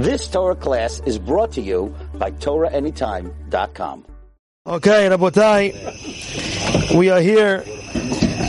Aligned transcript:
This 0.00 0.28
Torah 0.28 0.56
class 0.56 1.00
is 1.04 1.18
brought 1.18 1.52
to 1.52 1.60
you 1.60 1.94
by 2.14 2.30
TorahAnytime.com. 2.30 4.06
Okay, 4.66 5.08
Rabotai, 5.10 6.94
we 6.96 7.10
are 7.10 7.20
here. 7.20 7.62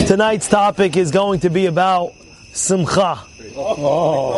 Tonight's 0.08 0.48
topic 0.48 0.96
is 0.96 1.12
going 1.12 1.42
to 1.42 1.50
be 1.50 1.66
about 1.66 2.14
Simcha. 2.54 3.20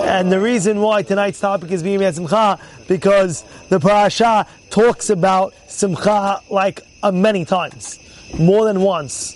And 0.08 0.32
the 0.32 0.40
reason 0.42 0.82
why 0.82 1.04
tonight's 1.04 1.40
topic 1.40 1.70
is 1.70 1.84
being 1.84 1.98
about 1.98 2.16
Simcha, 2.16 2.58
because 2.88 3.44
the 3.70 3.80
parasha 3.80 4.48
talks 4.72 5.12
about 5.12 5.54
Simcha 5.68 6.42
like 6.50 6.82
uh, 7.04 7.12
many 7.12 7.46
times. 7.46 8.00
More 8.40 8.66
than 8.66 8.82
once. 8.82 9.36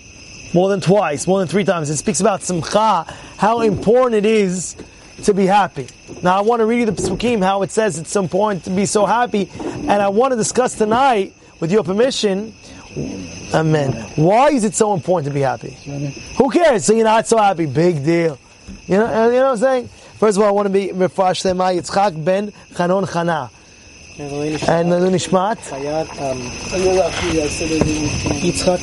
More 0.52 0.70
than 0.70 0.82
twice. 0.82 1.28
More 1.28 1.38
than 1.38 1.48
three 1.48 1.64
times. 1.64 1.92
It 1.92 1.98
speaks 1.98 2.22
about 2.22 2.42
Simcha, 2.42 3.04
how 3.38 3.62
important 3.62 4.26
it 4.26 4.26
is 4.26 4.76
to 5.24 5.34
be 5.34 5.46
happy. 5.46 5.88
Now 6.22 6.38
I 6.38 6.42
want 6.42 6.60
to 6.62 6.66
read 6.66 6.80
you 6.80 6.86
the 6.86 6.92
Psukim, 6.92 7.44
how 7.44 7.62
it 7.64 7.72
says 7.72 8.00
at 8.00 8.08
some 8.08 8.28
point 8.30 8.64
to 8.66 8.70
be 8.70 8.86
so 8.86 9.06
happy, 9.06 9.50
and 9.60 9.92
I 9.92 10.10
want 10.10 10.32
to 10.32 10.38
discuss 10.38 10.76
tonight, 10.76 11.34
with 11.60 11.72
your 11.72 11.84
permission, 11.84 12.54
Amen. 13.54 13.92
Why 14.16 14.50
is 14.50 14.64
it 14.64 14.74
so 14.74 14.94
important 14.94 15.28
to 15.28 15.34
be 15.34 15.42
happy? 15.42 15.78
Who 16.38 16.50
cares? 16.50 16.86
So 16.86 16.94
you're 16.94 17.04
not 17.06 17.28
so 17.28 17.38
happy. 17.38 17.66
Big 17.66 18.04
deal. 18.04 18.40
You 18.88 18.98
know, 18.98 19.28
you 19.28 19.34
know 19.34 19.46
what 19.46 19.52
I'm 19.52 19.58
saying? 19.58 19.88
First 20.18 20.38
of 20.38 20.44
all, 20.44 20.50
I 20.50 20.52
want 20.52 20.66
to 20.66 20.74
be 20.74 20.90
Mefash 20.90 21.56
My 21.56 21.74
Yitzchak 21.76 22.24
ben 22.24 22.52
Chanon 22.74 23.06
Chana. 23.06 23.52
And 24.20 24.90
Lelu 24.90 25.12
Nishmat? 25.12 25.58
Yitzchak 28.42 28.80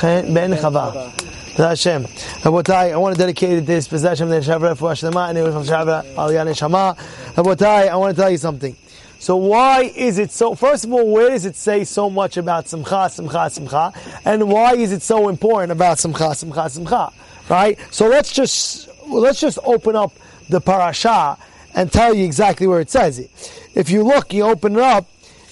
Chaim 0.00 0.34
ben 0.34 0.52
Chava. 0.52 1.27
Hashem. 1.66 2.04
Rabotai, 2.04 2.92
I 2.92 2.96
want 2.96 3.16
to 3.16 3.18
dedicate 3.18 3.66
this 3.66 3.88
Hashem 3.88 4.28
to 4.28 4.34
Shavra 4.36 4.74
Refuah 4.74 4.92
Shlema 4.92 5.28
and 5.28 5.38
Erev 5.38 5.64
Shavra 5.66 6.04
Aliyah 6.14 6.46
Neshama. 6.46 6.96
Rabotai, 7.34 7.88
I 7.88 7.96
want 7.96 8.14
to 8.14 8.22
tell 8.22 8.30
you 8.30 8.38
something. 8.38 8.76
So 9.18 9.36
why 9.36 9.92
is 9.96 10.18
it 10.18 10.30
so, 10.30 10.54
first 10.54 10.84
of 10.84 10.92
all, 10.92 11.10
where 11.10 11.30
does 11.30 11.44
it 11.44 11.56
say 11.56 11.84
so 11.84 12.08
much 12.08 12.36
about 12.36 12.68
Simcha, 12.68 13.10
Simcha, 13.10 13.50
Simcha? 13.50 13.92
And 14.24 14.48
why 14.48 14.74
is 14.74 14.92
it 14.92 15.02
so 15.02 15.28
important 15.28 15.72
about 15.72 15.98
Simcha, 15.98 16.34
Simcha, 16.34 16.70
Simcha? 16.70 17.12
Right? 17.48 17.78
So 17.90 18.06
let's 18.06 18.32
just, 18.32 18.88
let's 19.08 19.40
just 19.40 19.58
open 19.64 19.96
up 19.96 20.12
the 20.48 20.60
parasha 20.60 21.36
and 21.74 21.90
tell 21.90 22.14
you 22.14 22.24
exactly 22.24 22.66
where 22.66 22.80
it 22.80 22.90
says 22.90 23.18
it. 23.18 23.30
If 23.74 23.90
you 23.90 24.04
look, 24.04 24.32
you 24.32 24.44
open 24.44 24.74
it 24.74 24.82
up, 24.82 25.06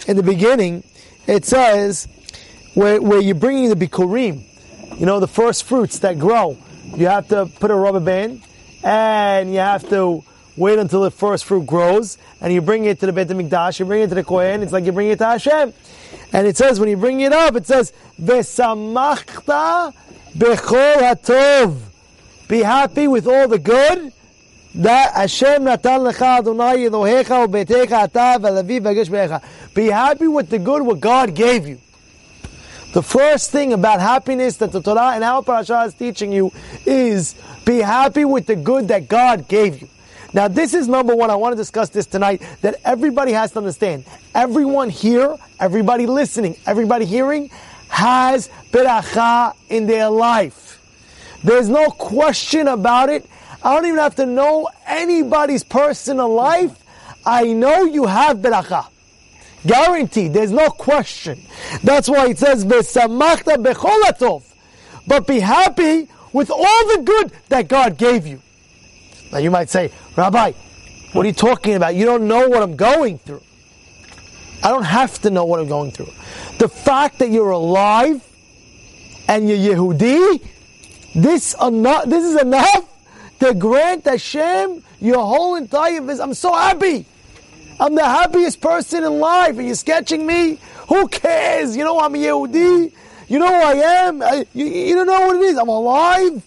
in 0.06 0.16
the 0.16 0.22
beginning, 0.22 0.84
it 1.26 1.44
says, 1.44 2.06
where, 2.74 3.00
where 3.02 3.20
you're 3.20 3.34
bringing 3.34 3.68
the 3.68 3.74
bikurim, 3.74 4.44
you 4.98 5.06
know, 5.06 5.20
the 5.20 5.28
first 5.28 5.64
fruits 5.64 5.98
that 6.00 6.18
grow, 6.18 6.56
you 6.94 7.06
have 7.06 7.28
to 7.28 7.46
put 7.46 7.70
a 7.70 7.74
rubber 7.74 8.00
band, 8.00 8.42
and 8.82 9.52
you 9.52 9.58
have 9.58 9.88
to 9.90 10.22
wait 10.56 10.78
until 10.78 11.02
the 11.02 11.10
first 11.10 11.44
fruit 11.44 11.66
grows, 11.66 12.16
and 12.40 12.52
you 12.52 12.62
bring 12.62 12.84
it 12.84 13.00
to 13.00 13.06
the 13.06 13.12
Beit 13.12 13.28
HaMikdash, 13.28 13.78
you 13.78 13.84
bring 13.84 14.02
it 14.02 14.08
to 14.08 14.14
the 14.14 14.24
Kohen, 14.24 14.62
it's 14.62 14.72
like 14.72 14.84
you 14.84 14.92
bring 14.92 15.08
it 15.08 15.18
to 15.18 15.26
Hashem. 15.26 15.72
And 16.32 16.46
it 16.46 16.56
says, 16.56 16.80
when 16.80 16.88
you 16.88 16.96
bring 16.96 17.20
it 17.20 17.32
up, 17.32 17.56
it 17.56 17.66
says, 17.66 17.92
V'samachta 18.20 19.92
bechol 20.36 20.96
hatov. 20.96 21.78
Be 22.48 22.60
happy 22.60 23.08
with 23.08 23.26
all 23.26 23.48
the 23.48 23.58
good 23.58 24.12
that 24.76 25.14
Hashem 25.14 25.64
natan 25.64 26.00
lecha 26.00 26.38
Adonai 26.38 26.76
Elohecha 26.88 27.46
ubetecha 27.46 28.04
ata 28.04 28.38
v'lavi 28.40 28.80
v'gesh. 28.80 29.74
Be 29.74 29.86
happy 29.86 30.28
with 30.28 30.48
the 30.50 30.58
good 30.58 30.82
what 30.82 31.00
God 31.00 31.34
gave 31.34 31.66
you. 31.66 31.80
The 32.96 33.02
first 33.02 33.50
thing 33.50 33.74
about 33.74 34.00
happiness 34.00 34.56
that 34.56 34.72
the 34.72 34.80
Torah 34.80 35.10
and 35.12 35.22
our 35.22 35.42
parasha 35.42 35.82
is 35.82 35.92
teaching 35.92 36.32
you 36.32 36.50
is 36.86 37.34
be 37.66 37.76
happy 37.76 38.24
with 38.24 38.46
the 38.46 38.56
good 38.56 38.88
that 38.88 39.06
God 39.06 39.48
gave 39.48 39.82
you. 39.82 39.88
Now, 40.32 40.48
this 40.48 40.72
is 40.72 40.88
number 40.88 41.14
one. 41.14 41.30
I 41.30 41.34
want 41.34 41.52
to 41.52 41.58
discuss 41.58 41.90
this 41.90 42.06
tonight 42.06 42.40
that 42.62 42.76
everybody 42.86 43.32
has 43.32 43.52
to 43.52 43.58
understand. 43.58 44.06
Everyone 44.34 44.88
here, 44.88 45.36
everybody 45.60 46.06
listening, 46.06 46.56
everybody 46.64 47.04
hearing 47.04 47.50
has 47.90 48.48
beracha 48.72 49.52
in 49.68 49.86
their 49.86 50.08
life. 50.08 50.80
There's 51.44 51.68
no 51.68 51.90
question 51.90 52.66
about 52.66 53.10
it. 53.10 53.28
I 53.62 53.74
don't 53.74 53.84
even 53.84 53.98
have 53.98 54.16
to 54.16 54.24
know 54.24 54.70
anybody's 54.86 55.64
personal 55.64 56.32
life. 56.32 56.82
I 57.26 57.52
know 57.52 57.84
you 57.84 58.06
have 58.06 58.38
beracha. 58.38 58.86
Guaranteed. 59.66 60.32
There's 60.32 60.52
no 60.52 60.70
question. 60.70 61.40
That's 61.82 62.08
why 62.08 62.28
it 62.28 62.38
says. 62.38 62.64
But 62.64 62.86
be 65.26 65.40
happy 65.40 66.08
with 66.32 66.50
all 66.50 66.96
the 66.96 67.02
good 67.04 67.32
that 67.48 67.68
God 67.68 67.96
gave 67.96 68.26
you. 68.26 68.40
Now 69.32 69.38
you 69.38 69.50
might 69.50 69.70
say, 69.70 69.90
Rabbi, 70.16 70.52
what 71.12 71.24
are 71.24 71.28
you 71.28 71.34
talking 71.34 71.74
about? 71.74 71.94
You 71.94 72.04
don't 72.04 72.28
know 72.28 72.48
what 72.48 72.62
I'm 72.62 72.76
going 72.76 73.18
through. 73.18 73.42
I 74.62 74.70
don't 74.70 74.84
have 74.84 75.20
to 75.22 75.30
know 75.30 75.44
what 75.44 75.60
I'm 75.60 75.68
going 75.68 75.90
through. 75.90 76.10
The 76.58 76.68
fact 76.68 77.18
that 77.18 77.30
you're 77.30 77.50
alive 77.50 78.22
and 79.28 79.48
you're 79.48 79.76
Yehudi, 79.76 80.46
this, 81.14 81.54
enough, 81.60 82.04
this 82.06 82.24
is 82.24 82.40
enough 82.40 83.38
to 83.40 83.54
grant 83.54 84.04
Hashem 84.04 84.82
your 85.00 85.18
whole 85.18 85.56
entire 85.56 86.00
visit. 86.00 86.22
I'm 86.22 86.34
so 86.34 86.52
happy. 86.52 87.06
I'm 87.78 87.94
the 87.94 88.04
happiest 88.04 88.60
person 88.60 89.04
in 89.04 89.18
life. 89.18 89.58
Are 89.58 89.62
you 89.62 89.74
sketching 89.74 90.26
me? 90.26 90.58
Who 90.88 91.08
cares? 91.08 91.76
You 91.76 91.84
know 91.84 92.00
I'm 92.00 92.14
a 92.14 92.18
Yehudi. 92.18 92.92
You 93.28 93.38
know 93.38 93.48
who 93.48 93.54
I 93.54 93.72
am. 93.72 94.22
I, 94.22 94.46
you, 94.54 94.66
you 94.66 94.94
don't 94.94 95.06
know 95.06 95.26
what 95.26 95.36
it 95.36 95.42
is. 95.42 95.58
I'm 95.58 95.68
alive. 95.68 96.42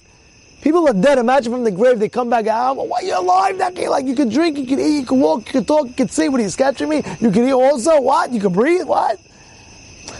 People 0.62 0.88
are 0.88 0.94
dead. 0.94 1.18
Imagine 1.18 1.53
from 1.53 1.63
the 1.63 1.72
grave 1.72 2.00
they 2.00 2.09
come 2.09 2.29
back 2.29 2.45
ah, 2.47 2.69
out. 2.69 2.88
Why 2.88 3.01
you 3.01 3.18
alive? 3.18 3.57
That 3.59 3.75
guy, 3.75 3.88
like 3.88 4.06
you 4.06 4.16
can 4.16 4.29
drink, 4.29 4.57
you 4.57 4.66
can 4.66 4.79
eat, 4.79 5.00
you 5.00 5.06
can 5.06 5.19
walk, 5.19 5.45
you 5.47 5.51
can 5.51 5.66
talk, 5.66 5.88
you 5.88 5.94
can 5.94 6.09
see. 6.09 6.29
What 6.29 6.39
are 6.39 6.44
you 6.44 6.50
sketching 6.50 6.89
me? 6.89 6.97
You 7.19 7.31
can 7.31 7.47
eat 7.47 7.53
also. 7.53 8.01
What? 8.01 8.31
You 8.31 8.41
can 8.41 8.53
breathe. 8.53 8.85
What? 8.85 9.19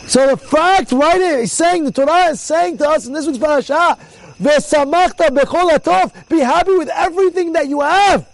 So 0.08 0.28
the 0.28 0.38
fact 0.38 0.92
right 0.92 1.18
here, 1.18 1.40
he's 1.40 1.52
saying 1.52 1.86
the 1.86 1.92
Torah 1.92 2.30
is 2.30 2.42
saying 2.42 2.78
to 2.80 2.90
us 2.90 3.08
in 3.08 3.14
this 3.14 3.25
week's 3.25 3.40
parasha, 3.40 3.98
"V'samachta 4.42 5.30
bechol 5.30 5.72
hatov." 5.72 6.30
Be 6.30 6.40
happy 6.40 6.78
with 6.78 6.90
everything 6.90 7.53
that 7.53 7.68
you 7.68 7.81
have. 7.81 8.28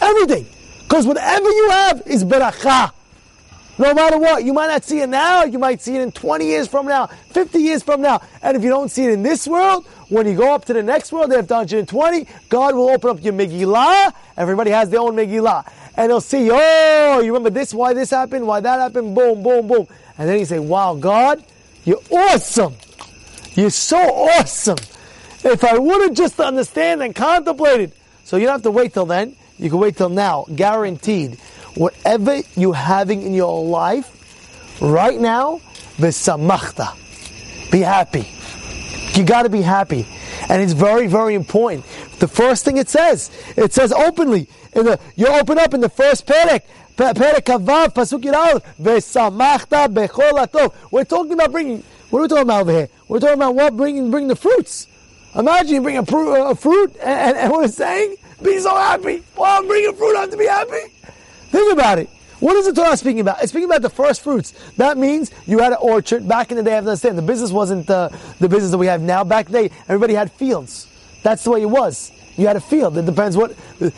Everything. 0.00 0.46
Because 0.92 1.06
whatever 1.06 1.48
you 1.48 1.70
have 1.70 2.02
is 2.04 2.22
beracha. 2.22 2.92
No 3.78 3.94
matter 3.94 4.18
what, 4.18 4.44
you 4.44 4.52
might 4.52 4.66
not 4.66 4.84
see 4.84 5.00
it 5.00 5.08
now, 5.08 5.44
you 5.44 5.58
might 5.58 5.80
see 5.80 5.96
it 5.96 6.02
in 6.02 6.12
20 6.12 6.44
years 6.44 6.68
from 6.68 6.84
now, 6.84 7.06
50 7.06 7.58
years 7.60 7.82
from 7.82 8.02
now. 8.02 8.20
And 8.42 8.58
if 8.58 8.62
you 8.62 8.68
don't 8.68 8.90
see 8.90 9.06
it 9.06 9.12
in 9.12 9.22
this 9.22 9.48
world, 9.48 9.86
when 10.10 10.26
you 10.26 10.36
go 10.36 10.54
up 10.54 10.66
to 10.66 10.74
the 10.74 10.82
next 10.82 11.10
world, 11.10 11.32
after 11.32 11.54
120, 11.54 12.26
God 12.50 12.74
will 12.74 12.90
open 12.90 13.08
up 13.08 13.24
your 13.24 13.32
Megillah. 13.32 14.12
Everybody 14.36 14.70
has 14.70 14.90
their 14.90 15.00
own 15.00 15.16
Megillah. 15.16 15.66
And 15.96 16.12
he'll 16.12 16.20
see, 16.20 16.50
oh, 16.52 17.20
you 17.20 17.32
remember 17.32 17.48
this, 17.48 17.72
why 17.72 17.94
this 17.94 18.10
happened, 18.10 18.46
why 18.46 18.60
that 18.60 18.78
happened, 18.78 19.14
boom, 19.14 19.42
boom, 19.42 19.66
boom. 19.66 19.86
And 20.18 20.28
then 20.28 20.40
you 20.40 20.44
say, 20.44 20.58
wow, 20.58 20.94
God, 20.94 21.42
you're 21.86 22.02
awesome. 22.10 22.74
You're 23.54 23.70
so 23.70 23.96
awesome. 23.96 24.76
If 25.42 25.64
I 25.64 25.78
would 25.78 26.02
have 26.02 26.12
just 26.12 26.38
understand 26.38 27.02
and 27.02 27.14
contemplated. 27.14 27.92
So 28.24 28.36
you 28.36 28.44
don't 28.44 28.56
have 28.56 28.62
to 28.64 28.70
wait 28.70 28.92
till 28.92 29.06
then. 29.06 29.36
You 29.58 29.70
can 29.70 29.78
wait 29.78 29.96
till 29.96 30.08
now. 30.08 30.46
Guaranteed. 30.54 31.38
Whatever 31.74 32.40
you're 32.56 32.74
having 32.74 33.22
in 33.22 33.32
your 33.34 33.64
life, 33.64 34.78
right 34.80 35.18
now, 35.18 35.60
v'samachta. 35.96 36.98
Be 37.70 37.80
happy. 37.80 38.28
You 39.18 39.24
gotta 39.24 39.48
be 39.48 39.62
happy. 39.62 40.06
And 40.48 40.60
it's 40.60 40.72
very, 40.72 41.06
very 41.06 41.34
important. 41.34 41.86
The 42.18 42.28
first 42.28 42.64
thing 42.64 42.76
it 42.76 42.88
says, 42.88 43.30
it 43.56 43.72
says 43.72 43.92
openly, 43.92 44.48
in 44.74 44.84
the, 44.84 45.00
you 45.16 45.26
open 45.28 45.58
up 45.58 45.74
in 45.74 45.80
the 45.80 45.88
first 45.88 46.26
perek, 46.26 46.62
perek 46.96 47.42
kavav, 47.42 47.94
pasuk 47.94 48.22
yirah, 48.22 48.62
v'samachta 48.80 49.88
bechol 49.92 50.44
atov. 50.44 50.74
We're 50.90 51.04
talking 51.04 51.32
about 51.32 51.52
bringing, 51.52 51.82
what 52.10 52.18
are 52.18 52.22
we 52.22 52.28
talking 52.28 52.42
about 52.42 52.62
over 52.62 52.72
here? 52.72 52.88
We're 53.08 53.20
talking 53.20 53.34
about 53.34 53.54
what? 53.54 53.76
Bringing, 53.76 54.10
bring 54.10 54.28
the 54.28 54.36
fruits. 54.36 54.88
Imagine 55.34 55.74
you 55.74 55.80
bring 55.82 55.96
a, 55.96 56.02
a 56.02 56.54
fruit, 56.54 56.94
and, 57.00 57.08
and, 57.08 57.36
and 57.38 57.52
what 57.52 57.64
it's 57.64 57.76
saying? 57.76 58.16
Be 58.42 58.58
so 58.58 58.74
happy. 58.74 59.22
Well, 59.36 59.60
I'm 59.60 59.66
bringing 59.66 59.94
fruit, 59.94 60.16
I 60.16 60.22
have 60.22 60.30
to 60.30 60.36
be 60.36 60.46
happy. 60.46 60.88
Think 61.50 61.72
about 61.72 61.98
it. 61.98 62.08
What 62.40 62.56
is 62.56 62.66
the 62.66 62.72
Torah 62.72 62.96
speaking 62.96 63.20
about? 63.20 63.40
It's 63.40 63.52
speaking 63.52 63.68
about 63.68 63.82
the 63.82 63.90
first 63.90 64.22
fruits. 64.22 64.52
That 64.76 64.98
means 64.98 65.30
you 65.46 65.58
had 65.58 65.72
an 65.72 65.78
orchard. 65.80 66.26
Back 66.26 66.50
in 66.50 66.56
the 66.56 66.62
day, 66.64 66.72
I 66.72 66.74
have 66.76 66.84
to 66.84 66.90
understand, 66.90 67.16
the 67.16 67.22
business 67.22 67.52
wasn't 67.52 67.88
uh, 67.88 68.08
the 68.40 68.48
business 68.48 68.72
that 68.72 68.78
we 68.78 68.86
have 68.86 69.00
now. 69.00 69.22
Back 69.22 69.46
then, 69.46 69.70
everybody 69.88 70.14
had 70.14 70.32
fields. 70.32 70.88
That's 71.22 71.44
the 71.44 71.52
way 71.52 71.62
it 71.62 71.70
was. 71.70 72.10
You 72.36 72.46
had 72.48 72.56
a 72.56 72.60
field. 72.60 72.98
It 72.98 73.06
depends 73.06 73.36
what, 73.36 73.54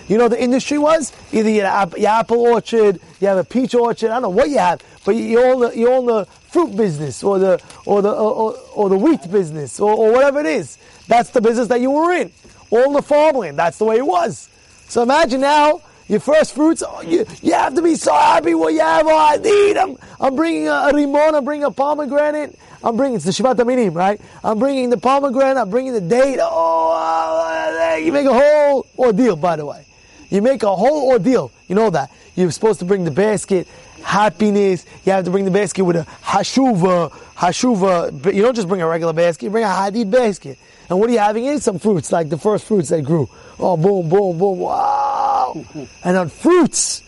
you 0.08 0.19
know, 0.19 0.28
the 0.28 0.42
industry 0.42 0.76
was. 0.76 1.12
Either 1.32 1.48
you 1.48 1.62
had 1.62 1.94
your 1.96 2.10
apple 2.10 2.40
orchard, 2.40 3.00
you 3.20 3.28
have 3.28 3.38
a 3.38 3.44
peach 3.44 3.74
orchard. 3.74 4.10
I 4.10 4.14
don't 4.14 4.22
know 4.22 4.28
what 4.28 4.50
you 4.50 4.58
have, 4.58 4.82
but 5.06 5.14
you 5.14 5.40
own 5.40 5.60
the, 5.60 5.70
you 5.70 5.88
own 5.90 6.04
the 6.04 6.26
fruit 6.50 6.76
business 6.76 7.22
or 7.22 7.38
the 7.38 7.62
or 7.86 8.02
the 8.02 8.12
or, 8.12 8.56
or 8.74 8.88
the 8.88 8.96
wheat 8.96 9.30
business 9.30 9.80
or, 9.80 9.94
or 9.94 10.12
whatever 10.12 10.40
it 10.40 10.46
is. 10.46 10.78
That's 11.06 11.30
the 11.30 11.40
business 11.40 11.69
that 11.69 11.80
you 11.80 11.92
were 11.92 12.12
in. 12.12 12.32
All 12.74 12.92
the 12.92 13.02
farmland. 13.02 13.58
That's 13.58 13.78
the 13.78 13.84
way 13.84 13.96
it 13.96 14.06
was. 14.06 14.48
So 14.88 15.02
imagine 15.02 15.40
now 15.40 15.80
your 16.08 16.20
first 16.20 16.54
fruits. 16.54 16.82
Oh, 16.86 17.00
you, 17.02 17.24
you 17.40 17.52
have 17.52 17.74
to 17.74 17.82
be 17.82 17.94
so 17.94 18.12
happy 18.12 18.54
what 18.54 18.72
you 18.74 18.80
have. 18.80 19.06
Oh, 19.06 19.16
I 19.16 19.36
need. 19.36 19.76
I'm, 19.76 19.96
I'm 20.20 20.34
bringing 20.34 20.66
a, 20.68 20.72
a 20.72 20.92
rimon. 20.92 21.34
I'm 21.34 21.44
bringing 21.44 21.64
a 21.64 21.70
pomegranate. 21.70 22.58
I'm 22.82 22.96
bringing 22.96 23.16
it's 23.16 23.24
the 23.24 23.30
Shivat 23.30 23.54
HaMinim, 23.54 23.94
right? 23.94 24.20
I'm 24.42 24.58
bringing 24.58 24.90
the 24.90 24.98
pomegranate. 24.98 25.56
I'm 25.56 25.70
bringing 25.70 25.94
the 25.94 26.02
date. 26.02 26.38
Oh, 26.42 26.92
uh, 26.92 27.96
you 27.96 28.12
make 28.12 28.26
a 28.26 28.34
whole 28.34 28.86
ordeal. 28.98 29.36
By 29.36 29.56
the 29.56 29.64
way, 29.64 29.86
You 30.28 30.42
make 30.42 30.62
a 30.62 30.74
whole 30.74 31.08
ordeal. 31.10 31.50
You 31.68 31.76
know 31.76 31.90
that. 31.90 32.10
You're 32.34 32.50
supposed 32.50 32.80
to 32.80 32.84
bring 32.84 33.04
the 33.04 33.10
basket, 33.10 33.68
happiness. 34.02 34.84
You 35.04 35.12
have 35.12 35.24
to 35.24 35.30
bring 35.30 35.44
the 35.44 35.50
basket 35.50 35.84
with 35.84 35.96
a 35.96 36.06
hashuva, 36.22 37.10
hashuva. 37.36 38.34
You 38.34 38.42
don't 38.42 38.54
just 38.56 38.68
bring 38.68 38.82
a 38.82 38.86
regular 38.86 39.12
basket. 39.12 39.46
You 39.46 39.50
bring 39.50 39.64
a 39.64 39.68
hadid 39.68 40.10
basket. 40.10 40.58
And 40.88 40.98
what 40.98 41.08
are 41.08 41.12
you 41.12 41.19
having 41.19 41.44
in? 41.46 41.60
Some 41.60 41.78
fruits, 41.78 42.12
like 42.12 42.28
the 42.28 42.38
first 42.38 42.66
fruits 42.66 42.90
that 42.90 43.02
grew. 43.02 43.28
Oh, 43.58 43.76
boom, 43.76 44.08
boom, 44.08 44.38
boom, 44.38 44.58
wow. 44.58 45.64
And 46.04 46.16
on 46.16 46.28
fruits, 46.28 47.02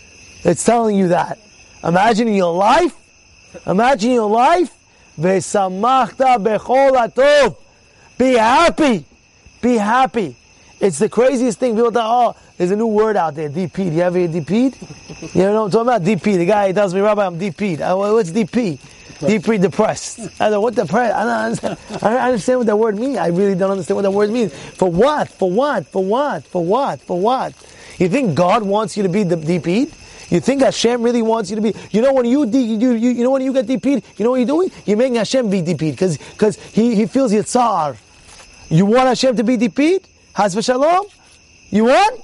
it's 0.45 0.65
telling 0.65 0.97
you 0.97 1.09
that. 1.09 1.39
Imagine 1.85 2.29
your 2.29 2.55
life, 2.55 2.95
imagine 3.67 4.13
your 4.13 4.31
life. 4.31 4.73
Be 8.19 8.35
happy. 8.35 9.05
Be 9.63 9.77
happy. 9.77 10.37
It's 10.79 10.99
the 10.99 11.09
craziest 11.09 11.59
thing. 11.59 11.75
People 11.75 11.91
thought, 11.91 12.37
oh, 12.37 12.41
there's 12.59 12.71
a 12.71 12.77
new 12.77 12.87
word 12.87 13.17
out 13.17 13.35
there, 13.35 13.49
DP. 13.49 13.75
Do 13.75 13.85
you 13.85 14.03
ever 14.03 14.19
hear 14.19 14.29
DP? 14.29 15.35
You 15.35 15.43
know 15.43 15.63
what 15.63 15.65
I'm 15.65 15.71
talking 15.71 15.89
about? 15.89 16.03
DP. 16.03 16.37
The 16.37 16.45
guy 16.47 16.73
tells 16.73 16.93
me, 16.93 17.01
Rabbi, 17.01 17.25
I'm 17.25 17.39
DP. 17.39 17.81
I, 17.81 17.91
uh, 17.91 17.97
what's 17.97 18.31
DP? 18.31 18.79
Deeply 19.21 19.59
depressed. 19.59 20.41
I 20.41 20.51
don't 20.51 20.63
what 20.63 20.75
depressed. 20.75 21.15
I 21.15 21.25
don't 21.25 21.33
understand. 21.33 21.79
I 22.03 22.11
don't 22.11 22.21
understand 22.21 22.59
what 22.61 22.67
that 22.67 22.77
word 22.77 22.99
means. 22.99 23.17
I 23.19 23.29
really 23.29 23.55
don't 23.55 23.71
understand 23.71 23.97
what 23.97 24.03
that 24.03 24.11
word 24.11 24.31
means. 24.31 24.55
For 24.55 24.91
what? 24.91 25.29
For 25.29 25.51
what? 25.51 25.87
For 25.87 26.05
what? 26.05 26.45
For 26.45 26.65
what? 26.65 27.01
For 27.01 27.19
what? 27.19 27.55
You 27.99 28.09
think 28.09 28.35
God 28.35 28.63
wants 28.63 28.97
you 28.97 29.03
to 29.05 29.09
be 29.09 29.23
the 29.23 29.37
DP'd? 29.37 29.95
You 30.29 30.41
think 30.41 30.63
Hashem 30.63 31.03
really 31.03 31.23
wants 31.23 31.51
you 31.51 31.57
to 31.57 31.63
be? 31.63 31.75
You 31.91 32.03
know 32.03 32.13
when 32.13 32.27
you 32.27 32.47
you, 32.47 32.93
you, 32.93 33.11
you 33.11 33.23
know 33.23 33.31
when 33.31 33.43
you 33.43 33.53
get 33.53 33.67
DP'd, 33.67 34.05
you 34.17 34.25
know 34.25 34.33
what 34.33 34.39
you're 34.39 34.47
doing? 34.47 34.71
You're 34.85 34.97
making 34.97 35.15
Hashem 35.15 35.49
be 35.49 35.63
DP'd 35.63 35.93
because 35.93 36.19
because 36.19 36.57
he, 36.57 36.95
he 36.95 37.07
feels 37.07 37.33
your 37.33 37.45
tsar. 37.45 37.97
You 38.69 38.87
want 38.87 39.07
Hashem 39.09 39.37
to 39.37 39.45
be 39.45 39.57
DP'd? 39.57 40.09
Has 40.35 40.55
v'shalom? 40.55 41.11
You 41.71 41.85
want? 41.85 42.21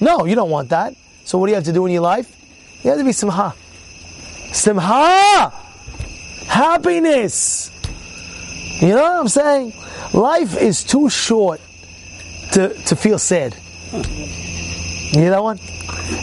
No, 0.00 0.24
you 0.24 0.34
don't 0.34 0.50
want 0.50 0.70
that. 0.70 0.94
So 1.24 1.38
what 1.38 1.46
do 1.46 1.50
you 1.50 1.56
have 1.56 1.64
to 1.64 1.72
do 1.72 1.86
in 1.86 1.92
your 1.92 2.02
life? 2.02 2.34
You 2.82 2.90
have 2.90 2.98
to 2.98 3.04
be 3.04 3.12
simha. 3.12 3.54
Simha! 4.52 5.61
Happiness! 6.46 7.70
You 8.80 8.88
know 8.88 9.02
what 9.02 9.20
I'm 9.20 9.28
saying? 9.28 9.72
Life 10.12 10.56
is 10.56 10.84
too 10.84 11.08
short 11.08 11.60
to, 12.52 12.74
to 12.84 12.96
feel 12.96 13.18
sad. 13.18 13.56
You 13.92 15.30
know 15.30 15.42
what? 15.42 15.58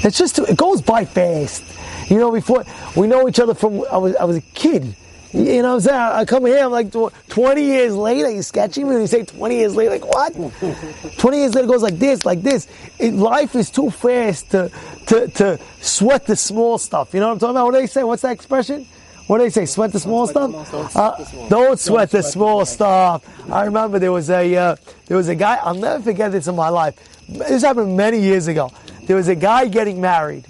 It's 0.04 0.18
just, 0.18 0.36
too, 0.36 0.46
it 0.46 0.58
goes 0.58 0.82
by 0.82 1.06
fast. 1.06 1.64
You 2.10 2.18
know, 2.18 2.32
before, 2.32 2.66
we 2.96 3.08
know 3.08 3.28
each 3.30 3.40
other 3.40 3.54
from, 3.54 3.86
I 3.92 3.98
was, 3.98 4.16
I 4.16 4.26
was 4.26 4.38
a 4.38 4.42
kid. 4.42 4.96
You 5.32 5.62
know 5.62 5.76
what 5.76 5.76
I'm 5.76 5.80
saying? 5.82 5.96
I 5.96 6.26
come 6.26 6.46
here, 6.48 6.66
I'm 6.66 6.72
like, 6.72 6.92
20 6.92 7.64
years 7.64 7.96
later, 7.96 8.32
you 8.32 8.42
sketching 8.42 8.86
me 8.88 8.94
when 8.94 9.02
you 9.02 9.08
say 9.08 9.24
20 9.24 9.56
years 9.56 9.76
later, 9.76 9.92
like 9.92 10.06
what? 10.06 10.34
20 11.20 11.38
years 11.38 11.54
later 11.54 11.68
goes 11.68 11.84
like 11.84 12.00
this, 12.00 12.26
like 12.26 12.42
this. 12.42 12.68
It, 12.98 13.14
life 13.14 13.56
is 13.56 13.70
too 13.70 13.92
fast 13.92 14.50
to, 14.52 14.72
to, 15.08 15.28
to 15.28 15.60
sweat 15.82 16.26
the 16.26 16.36
small 16.36 16.80
stuff. 16.80 17.14
You 17.14 17.20
know 17.20 17.28
what 17.28 17.34
I'm 17.34 17.40
talking 17.40 17.56
about? 17.56 17.66
What 17.66 17.74
do 17.74 17.82
they 17.82 17.88
say? 17.88 18.04
What's 18.04 18.24
that 18.24 18.32
expression? 18.32 18.88
What 19.30 19.38
do 19.38 19.44
they 19.44 19.52
say? 19.52 19.68
Sweat 19.68 19.92
the 19.92 20.00
small 20.00 20.26
stuff? 20.26 20.96
Uh, 20.96 21.24
don't 21.50 21.80
sweat 21.80 22.10
the 22.10 22.24
small 22.24 22.66
stuff. 22.66 23.24
I 23.48 23.66
remember 23.66 24.00
there 24.00 24.12
was 24.12 24.32
a, 24.32 24.56
uh, 24.56 24.76
there 25.06 25.18
was 25.18 25.28
a 25.28 25.36
guy, 25.36 25.58
I'll 25.58 25.76
never 25.76 26.02
forget 26.02 26.32
this 26.32 26.48
in 26.48 26.56
my 26.56 26.70
life. 26.70 26.96
This 27.28 27.62
happened 27.62 27.96
many 27.96 28.20
years 28.20 28.48
ago. 28.48 28.72
There 29.04 29.16
was 29.16 29.28
a 29.28 29.36
guy 29.36 29.68
getting 29.68 30.02
married 30.02 30.48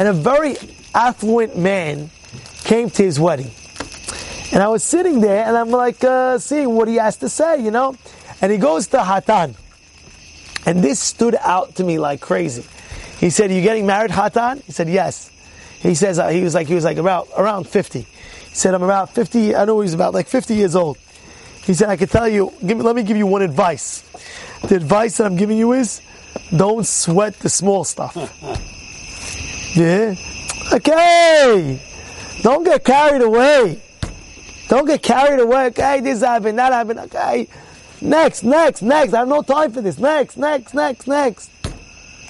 and 0.00 0.08
a 0.08 0.12
very 0.12 0.56
affluent 0.92 1.56
man 1.56 2.10
came 2.64 2.90
to 2.90 3.04
his 3.04 3.20
wedding. 3.20 3.52
And 4.52 4.60
I 4.60 4.66
was 4.70 4.82
sitting 4.82 5.20
there 5.20 5.46
and 5.46 5.56
I'm 5.56 5.70
like, 5.70 6.02
uh, 6.02 6.38
seeing 6.38 6.74
what 6.74 6.88
he 6.88 6.96
has 6.96 7.18
to 7.18 7.28
say, 7.28 7.62
you 7.62 7.70
know? 7.70 7.94
And 8.42 8.50
he 8.50 8.58
goes 8.58 8.88
to 8.88 8.96
Hatan. 8.96 9.54
And 10.66 10.82
this 10.82 10.98
stood 10.98 11.36
out 11.42 11.76
to 11.76 11.84
me 11.84 12.00
like 12.00 12.20
crazy. 12.22 12.66
He 13.18 13.30
said, 13.30 13.52
Are 13.52 13.54
you 13.54 13.62
getting 13.62 13.86
married, 13.86 14.10
Hatan? 14.10 14.64
He 14.64 14.72
said, 14.72 14.88
Yes. 14.88 15.30
He 15.78 15.94
says, 15.94 16.18
uh, 16.18 16.28
he 16.28 16.42
was 16.42 16.54
like, 16.54 16.66
he 16.66 16.74
was 16.74 16.84
like 16.84 16.96
about, 16.96 17.28
around 17.36 17.68
50. 17.68 18.06
He 18.56 18.60
said, 18.60 18.72
I'm 18.72 18.82
about 18.82 19.10
50, 19.10 19.54
I 19.54 19.66
know 19.66 19.80
he's 19.80 19.92
about 19.92 20.14
like 20.14 20.28
50 20.28 20.54
years 20.54 20.74
old. 20.74 20.96
He 21.64 21.74
said, 21.74 21.90
I 21.90 21.96
can 21.98 22.08
tell 22.08 22.26
you, 22.26 22.54
give 22.64 22.78
me, 22.78 22.84
let 22.84 22.96
me 22.96 23.02
give 23.02 23.18
you 23.18 23.26
one 23.26 23.42
advice. 23.42 24.00
The 24.66 24.76
advice 24.76 25.18
that 25.18 25.26
I'm 25.26 25.36
giving 25.36 25.58
you 25.58 25.74
is, 25.74 26.00
don't 26.56 26.86
sweat 26.86 27.38
the 27.40 27.50
small 27.50 27.84
stuff. 27.84 28.16
Yeah? 29.76 30.14
Okay! 30.72 31.82
Don't 32.40 32.64
get 32.64 32.82
carried 32.82 33.20
away. 33.20 33.82
Don't 34.68 34.86
get 34.86 35.02
carried 35.02 35.38
away. 35.38 35.66
Okay, 35.66 36.00
this 36.00 36.22
happened, 36.22 36.58
that 36.58 36.72
happened. 36.72 37.00
Okay. 37.00 37.46
Next, 38.00 38.42
next, 38.42 38.80
next. 38.80 39.12
I 39.12 39.18
have 39.18 39.28
no 39.28 39.42
time 39.42 39.70
for 39.70 39.82
this. 39.82 39.98
Next, 39.98 40.38
next, 40.38 40.72
next, 40.72 41.06
next. 41.06 41.50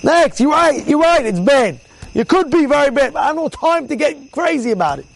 Next. 0.02 0.40
You're 0.40 0.50
right. 0.50 0.84
You're 0.88 0.98
right. 0.98 1.24
It's 1.24 1.38
bad. 1.38 1.78
You 2.14 2.24
could 2.24 2.50
be 2.50 2.66
very 2.66 2.90
bad, 2.90 3.12
but 3.12 3.22
I 3.22 3.26
have 3.28 3.36
no 3.36 3.48
time 3.48 3.86
to 3.86 3.94
get 3.94 4.32
crazy 4.32 4.72
about 4.72 4.98
it. 4.98 5.06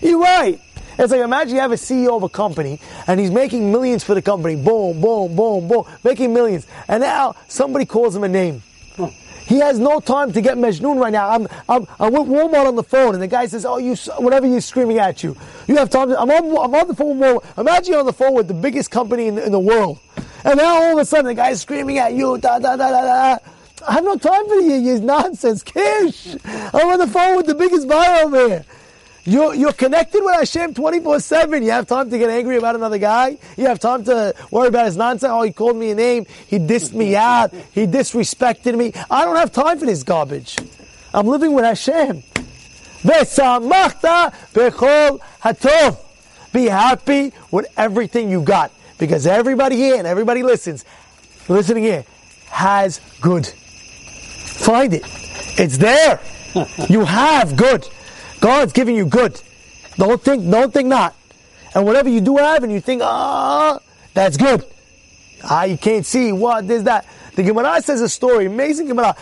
You're 0.00 0.20
right. 0.20 0.60
It's 0.98 1.10
like 1.10 1.20
imagine 1.20 1.56
you 1.56 1.60
have 1.60 1.72
a 1.72 1.76
CEO 1.76 2.16
of 2.16 2.22
a 2.22 2.28
company 2.28 2.80
and 3.06 3.18
he's 3.18 3.30
making 3.30 3.72
millions 3.72 4.04
for 4.04 4.14
the 4.14 4.22
company. 4.22 4.54
Boom, 4.54 5.00
boom, 5.00 5.34
boom, 5.34 5.66
boom, 5.66 5.84
making 6.04 6.32
millions. 6.32 6.66
And 6.86 7.02
now 7.02 7.34
somebody 7.48 7.84
calls 7.84 8.14
him 8.14 8.22
a 8.24 8.28
name. 8.28 8.62
He 9.46 9.58
has 9.58 9.78
no 9.78 10.00
time 10.00 10.32
to 10.32 10.40
get 10.40 10.56
Mejnun 10.56 10.98
right 10.98 11.12
now. 11.12 11.28
I'm, 11.28 11.46
I'm, 11.68 11.86
I'm 12.00 12.12
with 12.12 12.28
Walmart 12.28 12.66
on 12.66 12.76
the 12.76 12.82
phone, 12.82 13.12
and 13.12 13.22
the 13.22 13.26
guy 13.26 13.44
says, 13.44 13.66
"Oh, 13.66 13.76
you, 13.76 13.94
whatever 14.16 14.46
you're 14.46 14.62
screaming 14.62 14.98
at 14.98 15.22
you, 15.22 15.36
you 15.66 15.76
have 15.76 15.90
time." 15.90 16.08
To, 16.08 16.18
I'm 16.18 16.30
on, 16.30 16.44
I'm 16.46 16.74
on 16.74 16.88
the 16.88 16.94
phone. 16.94 17.18
With 17.18 17.28
Walmart. 17.28 17.58
Imagine 17.58 17.92
you're 17.92 18.00
on 18.00 18.06
the 18.06 18.14
phone 18.14 18.32
with 18.34 18.48
the 18.48 18.54
biggest 18.54 18.90
company 18.90 19.26
in, 19.26 19.36
in 19.36 19.52
the 19.52 19.60
world, 19.60 19.98
and 20.44 20.56
now 20.56 20.82
all 20.82 20.92
of 20.92 20.98
a 20.98 21.04
sudden 21.04 21.26
the 21.26 21.34
guy's 21.34 21.60
screaming 21.60 21.98
at 21.98 22.14
you. 22.14 22.38
Da 22.38 22.58
da 22.58 22.74
da 22.76 22.88
da 22.88 23.02
da. 23.02 23.38
I 23.86 23.92
have 23.92 24.04
no 24.04 24.16
time 24.16 24.46
for 24.46 24.54
you, 24.54 24.76
you 24.76 25.00
nonsense, 25.00 25.62
Kish. 25.62 26.36
I'm 26.46 26.88
on 26.88 26.98
the 26.98 27.06
phone 27.06 27.36
with 27.36 27.46
the 27.46 27.54
biggest 27.54 27.86
buyer 27.86 28.24
over 28.24 28.48
here. 28.48 28.64
You're, 29.26 29.54
you're 29.54 29.72
connected 29.72 30.22
with 30.22 30.34
Hashem 30.34 30.74
24 30.74 31.20
7. 31.20 31.62
You 31.62 31.70
have 31.70 31.86
time 31.86 32.10
to 32.10 32.18
get 32.18 32.28
angry 32.28 32.58
about 32.58 32.74
another 32.74 32.98
guy. 32.98 33.38
You 33.56 33.66
have 33.66 33.78
time 33.78 34.04
to 34.04 34.34
worry 34.50 34.68
about 34.68 34.84
his 34.84 34.96
nonsense. 34.96 35.30
Oh, 35.30 35.42
he 35.42 35.52
called 35.52 35.76
me 35.76 35.92
a 35.92 35.94
name. 35.94 36.26
He 36.46 36.58
dissed 36.58 36.92
me 36.92 37.16
out. 37.16 37.50
He 37.72 37.86
disrespected 37.86 38.76
me. 38.76 38.92
I 39.10 39.24
don't 39.24 39.36
have 39.36 39.50
time 39.50 39.78
for 39.78 39.86
this 39.86 40.02
garbage. 40.02 40.56
I'm 41.14 41.26
living 41.26 41.54
with 41.54 41.64
Hashem. 41.64 42.22
Be 46.52 46.66
happy 46.66 47.32
with 47.50 47.66
everything 47.76 48.30
you 48.30 48.42
got. 48.42 48.72
Because 48.98 49.26
everybody 49.26 49.76
here 49.76 49.96
and 49.96 50.06
everybody 50.06 50.42
listens, 50.42 50.84
listening 51.48 51.82
here, 51.82 52.04
has 52.48 53.00
good. 53.20 53.46
Find 53.46 54.92
it. 54.92 55.02
It's 55.58 55.78
there. 55.78 56.20
you 56.88 57.04
have 57.04 57.56
good. 57.56 57.88
God's 58.44 58.74
giving 58.74 58.94
you 58.94 59.06
good. 59.06 59.40
Don't 59.96 60.20
think, 60.20 60.50
don't 60.50 60.70
think 60.70 60.86
not. 60.86 61.16
And 61.74 61.86
whatever 61.86 62.10
you 62.10 62.20
do 62.20 62.36
have 62.36 62.62
and 62.62 62.70
you 62.70 62.78
think, 62.78 63.00
ah, 63.02 63.78
that's 64.12 64.36
good. 64.36 64.66
Ah, 65.42 65.64
you 65.64 65.78
can't 65.78 66.04
see 66.04 66.30
what, 66.30 66.68
this, 66.68 66.82
that. 66.82 67.06
The 67.36 67.42
Gemara 67.42 67.80
says 67.80 68.02
a 68.02 68.08
story, 68.08 68.44
amazing 68.44 68.88
Gemara. 68.88 69.16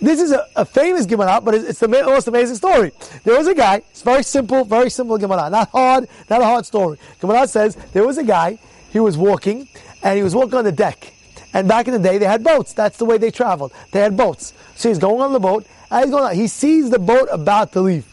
This 0.00 0.20
is 0.20 0.32
a, 0.32 0.48
a 0.56 0.64
famous 0.64 1.06
Gemara, 1.06 1.40
but 1.40 1.54
it's, 1.54 1.64
it's, 1.66 1.78
the 1.78 1.86
most 1.86 2.26
amazing 2.26 2.56
story. 2.56 2.90
There 3.22 3.38
was 3.38 3.46
a 3.46 3.54
guy, 3.54 3.76
it's 3.76 4.02
very 4.02 4.24
simple, 4.24 4.64
very 4.64 4.90
simple 4.90 5.18
Gemara. 5.18 5.50
Not 5.50 5.70
hard, 5.70 6.08
not 6.28 6.42
a 6.42 6.44
hard 6.44 6.66
story. 6.66 6.98
Gemara 7.20 7.46
says, 7.46 7.76
there 7.92 8.04
was 8.04 8.18
a 8.18 8.24
guy, 8.24 8.58
he 8.90 8.98
was 8.98 9.16
walking, 9.16 9.68
and 10.02 10.16
he 10.16 10.24
was 10.24 10.34
walking 10.34 10.54
on 10.54 10.64
the 10.64 10.72
deck. 10.72 11.12
And 11.52 11.68
back 11.68 11.86
in 11.86 11.92
the 11.92 12.00
day, 12.00 12.18
they 12.18 12.26
had 12.26 12.42
boats. 12.42 12.72
That's 12.72 12.98
the 12.98 13.04
way 13.04 13.18
they 13.18 13.30
traveled. 13.30 13.72
They 13.92 14.00
had 14.00 14.16
boats. 14.16 14.52
So 14.74 14.88
he's 14.88 14.98
going 14.98 15.20
on 15.20 15.32
the 15.32 15.38
boat, 15.38 15.64
and 15.92 16.02
he's 16.02 16.10
going 16.10 16.24
on. 16.24 16.34
He 16.34 16.48
sees 16.48 16.90
the 16.90 16.98
boat 16.98 17.28
about 17.30 17.72
to 17.74 17.80
leave. 17.80 18.04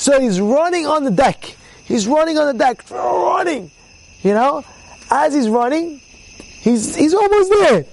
So 0.00 0.18
he's 0.18 0.40
running 0.40 0.86
on 0.86 1.04
the 1.04 1.10
deck. 1.10 1.56
He's 1.84 2.06
running 2.08 2.38
on 2.38 2.46
the 2.46 2.58
deck, 2.58 2.90
running. 2.90 3.70
You 4.22 4.32
know, 4.32 4.64
as 5.10 5.34
he's 5.34 5.46
running, 5.46 5.98
he's 5.98 6.96
he's 6.96 7.12
almost 7.12 7.50
there. 7.50 7.84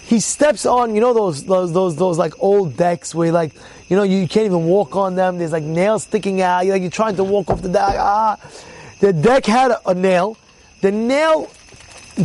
He 0.00 0.18
steps 0.20 0.64
on, 0.64 0.94
you 0.94 1.02
know, 1.02 1.12
those 1.12 1.44
those 1.44 1.74
those 1.74 1.94
those 1.96 2.16
like 2.16 2.32
old 2.38 2.78
decks 2.78 3.14
where 3.14 3.30
like, 3.30 3.52
you 3.90 3.96
know, 3.96 4.02
you 4.02 4.26
can't 4.26 4.46
even 4.46 4.64
walk 4.64 4.96
on 4.96 5.14
them. 5.14 5.36
There's 5.36 5.52
like 5.52 5.62
nails 5.62 6.04
sticking 6.04 6.40
out. 6.40 6.64
You're 6.64 6.76
like 6.76 6.80
you're 6.80 6.90
trying 6.90 7.16
to 7.16 7.24
walk 7.24 7.50
off 7.50 7.60
the 7.60 7.68
deck. 7.68 7.96
Ah, 7.98 8.38
the 9.00 9.12
deck 9.12 9.44
had 9.44 9.72
a, 9.72 9.90
a 9.90 9.94
nail. 9.94 10.38
The 10.80 10.90
nail 10.90 11.50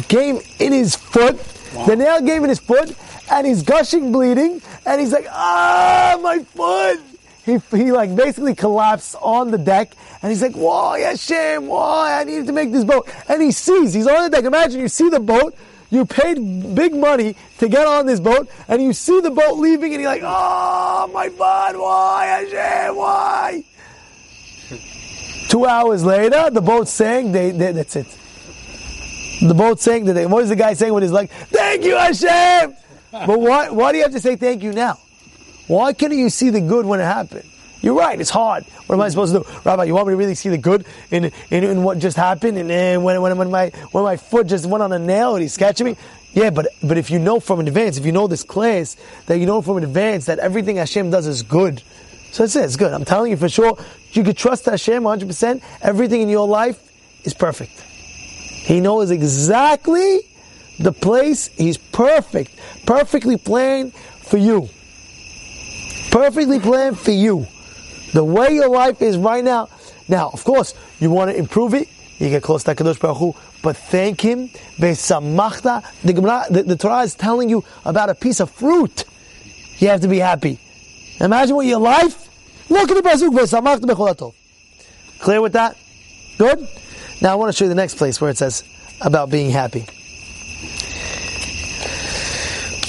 came 0.08 0.40
in 0.60 0.72
his 0.72 0.96
foot. 0.96 1.36
Wow. 1.76 1.86
The 1.86 1.96
nail 1.98 2.20
came 2.20 2.44
in 2.44 2.50
his 2.50 2.60
foot, 2.60 2.96
and 3.30 3.46
he's 3.46 3.62
gushing, 3.62 4.14
bleeding, 4.14 4.62
and 4.86 5.02
he's 5.02 5.12
like, 5.12 5.28
ah, 5.30 6.18
my 6.24 6.40
foot 6.40 7.02
he, 7.48 7.60
he 7.72 7.94
like 7.94 8.14
basically 8.14 8.54
collapsed 8.54 9.16
on 9.22 9.52
the 9.52 9.58
deck 9.58 9.94
and 10.22 10.30
he's 10.30 10.42
like, 10.42 10.56
why 10.56 11.00
Hashem, 11.00 11.66
why? 11.66 12.20
I 12.20 12.26
needed 12.26 12.46
to 12.48 12.52
make 12.52 12.74
this 12.74 12.84
boat. 12.84 13.10
And 13.30 13.42
he 13.42 13.52
sees, 13.52 13.94
he's 13.94 14.06
on 14.06 14.24
the 14.24 14.30
deck. 14.30 14.44
Imagine 14.44 14.82
you 14.82 14.90
see 14.90 15.08
the 15.08 15.22
boat, 15.22 15.56
you 15.90 16.06
paid 16.06 16.76
big 16.76 16.94
money 16.94 17.38
to 17.60 17.70
get 17.70 17.88
on 17.88 18.06
this 18.06 18.20
boat, 18.20 18.50
and 18.68 18.84
you 18.84 18.92
see 18.92 19.22
the 19.22 19.32
boat 19.32 19.58
leaving 19.58 19.94
and 19.94 20.02
you're 20.02 20.12
like, 20.12 20.24
oh 20.26 21.10
my 21.14 21.30
God, 21.30 21.78
why 21.78 22.26
Hashem, 22.26 22.96
why? 22.98 23.64
Two 25.48 25.66
hours 25.66 26.04
later, 26.04 26.50
the 26.50 26.60
boat 26.60 26.90
sank, 26.90 27.32
they, 27.32 27.52
they, 27.52 27.72
that's 27.72 27.96
it. 27.96 28.18
The 29.42 29.54
boat 29.54 29.80
sank, 29.80 30.06
they, 30.06 30.26
what 30.26 30.44
is 30.44 30.50
the 30.50 30.58
guy 30.58 30.74
saying 30.74 30.94
with 30.94 31.04
his 31.04 31.14
leg? 31.14 31.30
Thank 31.30 31.86
you 31.86 31.96
Hashem! 31.96 32.76
but 33.12 33.40
why, 33.40 33.70
why 33.70 33.94
do 33.94 34.00
you 34.00 34.04
have 34.04 34.12
to 34.12 34.20
say 34.20 34.36
thank 34.36 34.62
you 34.64 34.74
now? 34.74 35.00
Why 35.68 35.94
can't 35.94 36.14
you 36.14 36.30
see 36.30 36.50
the 36.50 36.62
good 36.62 36.86
when 36.86 37.00
it 37.00 37.06
happened? 37.06 37.50
You're 37.82 37.96
right. 37.96 38.20
It's 38.20 38.30
hard. 38.30 38.64
What 38.88 38.96
am 38.96 39.02
I 39.02 39.10
supposed 39.10 39.34
to 39.34 39.40
do, 39.40 39.60
Rabbi? 39.64 39.84
You 39.84 39.94
want 39.94 40.08
me 40.08 40.14
to 40.14 40.18
really 40.18 40.36
see 40.36 40.50
the 40.50 40.58
good 40.58 40.86
in 41.12 41.26
in, 41.52 41.64
in 41.64 41.84
what 41.84 42.00
just 42.00 42.18
happened? 42.18 42.58
And, 42.58 42.72
and 42.72 43.04
when, 43.04 43.22
when 43.22 43.38
when 43.38 43.52
my 43.52 43.70
when 43.92 44.04
my 44.04 44.18
foot 44.18 44.48
just 44.48 44.66
went 44.66 44.82
on 44.82 44.92
a 44.92 45.00
nail 45.00 45.36
and 45.36 45.42
he's 45.42 45.54
sketching 45.54 45.86
me? 45.86 45.96
Yeah, 46.34 46.50
but 46.50 46.68
but 46.82 46.98
if 46.98 47.12
you 47.12 47.20
know 47.20 47.40
from 47.40 47.60
advance, 47.60 47.98
if 47.98 48.06
you 48.06 48.12
know 48.12 48.28
this 48.28 48.44
class, 48.44 48.96
that 49.28 49.38
you 49.38 49.46
know 49.46 49.62
from 49.62 49.78
advance 49.78 50.26
that 50.26 50.40
everything 50.40 50.78
Hashem 50.78 51.12
does 51.12 51.28
is 51.28 51.44
good. 51.44 51.84
So 52.32 52.44
that's 52.44 52.56
it. 52.56 52.66
It's 52.66 52.76
good. 52.76 52.94
I'm 52.94 53.06
telling 53.06 53.32
you 53.32 53.38
for 53.38 53.50
sure. 53.50 53.78
You 54.12 54.24
could 54.24 54.38
trust 54.38 54.66
Hashem 54.66 55.04
100. 55.04 55.28
percent 55.28 55.64
Everything 55.82 56.22
in 56.22 56.30
your 56.30 56.48
life 56.48 56.80
is 57.26 57.34
perfect. 57.34 57.72
He 57.72 58.80
knows 58.82 59.12
exactly 59.12 60.20
the 60.80 60.92
place. 60.92 61.48
He's 61.48 61.78
perfect, 61.78 62.52
perfectly 62.86 63.38
planned 63.38 63.94
for 63.94 64.38
you. 64.38 64.70
Perfectly 66.12 66.60
planned 66.60 66.98
for 67.00 67.12
you. 67.12 67.48
The 68.14 68.24
way 68.24 68.54
your 68.54 68.70
life 68.70 69.02
is 69.02 69.18
right 69.18 69.44
now. 69.44 69.70
Now, 70.08 70.30
of 70.34 70.44
course, 70.44 70.74
you 71.00 71.10
want 71.10 71.32
to 71.32 71.38
improve 71.38 71.74
it. 71.74 71.90
You 72.20 72.30
get 72.30 72.42
close 72.44 72.64
to 72.64 72.74
Kadosh 72.74 73.00
Baruch 73.00 73.18
Hu, 73.18 73.36
but 73.62 73.78
thank 73.78 74.22
Him. 74.22 74.50
The, 74.80 74.94
the, 76.50 76.64
the 76.64 76.76
Torah 76.76 77.02
is 77.02 77.16
telling 77.16 77.50
you 77.50 77.64
about 77.86 78.10
a 78.10 78.16
piece 78.16 78.40
of 78.40 78.50
fruit. 78.50 79.06
You 79.78 79.90
have 79.90 80.02
to 80.02 80.08
be 80.08 80.18
happy. 80.20 80.60
Imagine 81.20 81.56
what 81.56 81.66
your 81.66 81.80
life. 81.80 82.28
Look 82.70 82.90
at 82.90 82.96
the 82.96 83.08
pasuk. 83.08 84.34
Clear 85.20 85.42
with 85.42 85.54
that? 85.54 85.78
Good. 86.38 86.68
Now 87.22 87.32
I 87.32 87.36
want 87.36 87.52
to 87.52 87.58
show 87.58 87.66
you 87.66 87.70
the 87.70 87.76
next 87.76 87.96
place 87.96 88.20
where 88.22 88.30
it 88.30 88.38
says 88.38 88.64
about 89.02 89.30
being 89.30 89.52
happy. 89.52 89.86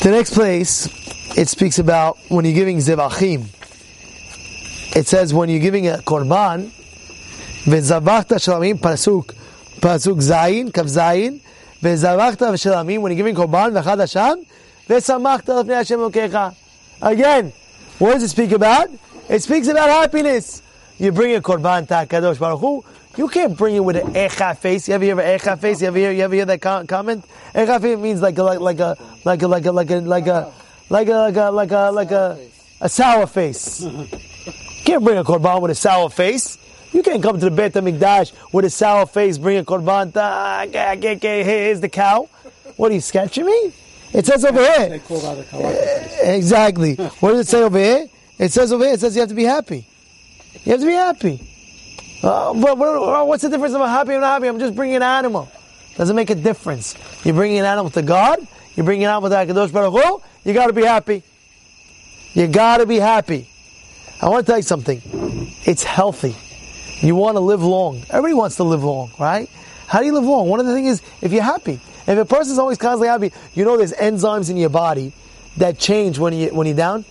The 0.03 0.11
next 0.11 0.35
place 0.35 1.08
it 1.37 1.49
speaks 1.49 1.79
about 1.79 2.19
when 2.29 2.45
you're 2.45 2.55
giving 2.55 2.79
zevachim. 2.79 3.47
It 4.97 5.07
says 5.07 5.35
when 5.35 5.49
you're 5.49 5.61
giving 5.61 5.87
a 5.89 5.99
korban, 5.99 6.71
v'zavachta 7.65 8.39
shalamim 8.39 8.79
pasuk 8.81 9.35
pasuk 9.81 10.17
zayin 10.17 10.71
kav 10.73 10.87
zayin 10.87 11.41
v'zavachta 11.81 12.53
shalamim 12.55 13.01
when 13.01 13.13
you're 13.13 13.17
giving 13.17 13.35
korban 13.35 13.73
v'chad 13.73 13.99
Hashem 14.01 14.45
v'samachta 14.89 15.63
lefnei 15.63 15.77
Hashem 15.77 16.01
okecha. 16.01 16.55
Again, 17.03 17.53
what 17.99 18.15
does 18.15 18.23
it 18.25 18.29
speak 18.29 18.53
about? 18.53 18.89
It 19.29 19.43
speaks 19.43 19.69
about 19.69 19.89
happiness. 19.89 20.63
You 20.99 21.13
bring 21.13 21.37
a 21.37 21.41
korban 21.41 21.87
to 21.89 21.95
Hakadosh 21.95 22.41
Baruch 22.41 22.61
Hu. 22.61 22.85
You 23.17 23.29
can't 23.29 23.57
bring 23.57 23.77
it 23.77 23.81
with 23.85 23.97
an 23.97 24.15
echa 24.15 24.57
face. 24.57 24.89
You 24.89 24.95
ever 24.95 25.05
hear 25.05 25.21
an 25.21 25.39
echa 25.39 25.59
face? 25.59 25.81
You 25.81 25.89
ever 25.89 25.99
hear? 25.99 26.13
You 26.13 26.23
ever 26.23 26.35
hear 26.35 26.45
that 26.47 26.61
comment? 26.61 27.25
Echa 27.55 27.81
face 27.81 27.99
means 27.99 28.23
like 28.23 28.39
a, 28.39 28.43
like 28.43 28.61
like 28.61 28.79
a 28.79 28.97
like 29.25 29.43
a 29.43 29.49
like 29.49 29.67
a 29.67 29.73
like 29.73 29.91
a 29.91 30.01
like 30.01 30.27
a 30.27 30.53
like 30.91 31.09
a, 31.09 31.13
like 31.15 31.37
a, 31.37 31.51
like 31.51 31.71
a, 31.71 31.91
like 31.91 32.11
a, 32.11 32.39
a 32.81 32.89
sour 32.89 33.27
face. 33.27 33.85
can't 34.85 35.05
bring 35.05 35.19
a 35.19 35.25
korban 35.25 35.61
with 35.61 35.71
a 35.71 35.75
sour 35.75 36.09
face. 36.09 36.57
You 36.93 37.03
can't 37.03 37.23
come 37.23 37.39
to 37.39 37.45
the 37.45 37.51
Beit 37.51 37.75
HaMikdash 37.75 38.33
with 38.53 38.65
a 38.65 38.71
sour 38.71 39.05
face, 39.07 39.37
bring 39.37 39.59
a 39.59 39.65
korban. 39.65 40.15
Ta, 40.15 40.65
here's 40.71 41.81
the 41.81 41.91
cow. 41.91 42.29
What 42.77 42.91
are 42.91 42.95
you 42.95 43.03
sketching 43.03 43.45
me? 43.45 43.73
It 44.15 44.25
says 44.25 44.45
over 44.45 44.61
here. 44.61 45.03
Exactly. 46.23 46.95
What 46.95 47.33
does 47.33 47.41
it 47.41 47.49
say 47.49 47.63
over 47.63 47.79
here? 47.79 48.07
It 48.39 48.53
says 48.53 48.73
over 48.73 48.85
here, 48.85 48.95
it 48.95 49.01
says 49.01 49.15
you 49.15 49.21
have 49.21 49.29
to 49.29 49.35
be 49.35 49.45
happy. 49.45 49.87
You 50.65 50.73
have 50.73 50.81
to 50.81 50.87
be 50.87 50.93
happy. 50.93 51.41
Uh, 52.23 52.55
but, 52.55 52.79
what's 53.27 53.43
the 53.43 53.51
difference 53.51 53.75
if 53.75 53.81
I'm 53.81 53.89
happy 53.89 54.13
or 54.13 54.21
not 54.21 54.35
happy? 54.35 54.49
I'm 54.49 54.59
just 54.59 54.75
bringing 54.75 54.97
an 54.97 55.03
animal. 55.03 55.51
Doesn't 55.97 56.17
make 56.17 56.31
a 56.31 56.35
difference. 56.35 56.95
You're 57.25 57.35
bringing 57.35 57.59
an 57.59 57.67
animal 57.67 57.91
to 57.91 58.03
God. 58.03 58.39
You're 58.75 58.85
bringing 58.85 59.05
an 59.05 59.11
animal 59.11 59.29
to 59.29 59.37
HaKadosh 59.37 59.73
Baruch 59.73 59.93
Hu. 59.93 60.23
You 60.45 60.55
got 60.55 60.69
to 60.69 60.73
be 60.73 60.85
happy. 60.85 61.23
You 62.33 62.47
got 62.47 62.79
to 62.79 62.87
be 62.87 62.97
happy. 62.97 63.49
I 64.21 64.29
want 64.29 64.47
to 64.47 64.51
tell 64.51 64.59
you 64.59 64.63
something. 64.63 65.01
It's 65.65 65.83
healthy. 65.83 66.37
You 67.07 67.15
want 67.15 67.37
to 67.37 67.41
live 67.41 67.63
long. 67.63 68.03
Everybody 68.11 68.35
wants 68.35 68.57
to 68.57 68.65
live 68.65 68.83
long, 68.83 69.11
right? 69.19 69.49
How 69.87 70.01
do 70.01 70.07
you 70.07 70.13
live 70.13 70.25
long? 70.25 70.49
One 70.49 70.61
of 70.61 70.67
the 70.67 70.75
things 70.75 71.01
is 71.01 71.03
if 71.23 71.33
you're 71.33 71.43
happy. 71.43 71.81
If 72.07 72.19
a 72.19 72.25
person's 72.25 72.59
always 72.59 72.79
constantly 72.79 73.09
happy, 73.09 73.33
you 73.55 73.65
know 73.65 73.77
there's 73.77 73.93
enzymes 73.93 74.51
in 74.51 74.57
your 74.57 74.71
body 74.71 75.13
that 75.59 75.79
change 75.79 76.19
when 76.19 76.33
you 76.33 76.49
when 76.55 76.67
you're 76.67 76.77
down. 76.77 77.05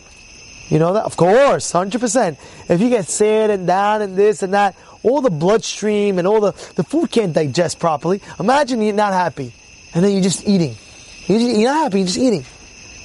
You 0.70 0.80
know 0.80 0.94
that? 0.94 1.06
Of 1.06 1.16
course, 1.16 1.72
100%. 1.72 2.38
If 2.70 2.82
you 2.82 2.90
get 2.90 3.06
sad 3.08 3.50
and 3.50 3.66
down 3.66 4.02
and 4.02 4.18
this 4.18 4.44
and 4.44 4.54
that, 4.54 4.76
all 5.04 5.22
the 5.22 5.30
bloodstream 5.30 6.20
and 6.20 6.28
all 6.28 6.42
the, 6.42 6.52
the 6.76 6.84
food 6.84 7.10
can't 7.10 7.32
digest 7.32 7.80
properly. 7.80 8.22
Imagine 8.40 8.82
you're 8.82 8.94
not 8.94 9.14
happy 9.14 9.54
and 9.94 10.04
then 10.04 10.12
you're 10.12 10.24
just 10.24 10.46
eating. 10.46 10.76
You're, 11.28 11.40
just, 11.40 11.58
you're 11.58 11.72
not 11.72 11.84
happy, 11.84 12.00
you're 12.00 12.08
just 12.08 12.18
eating. 12.18 12.44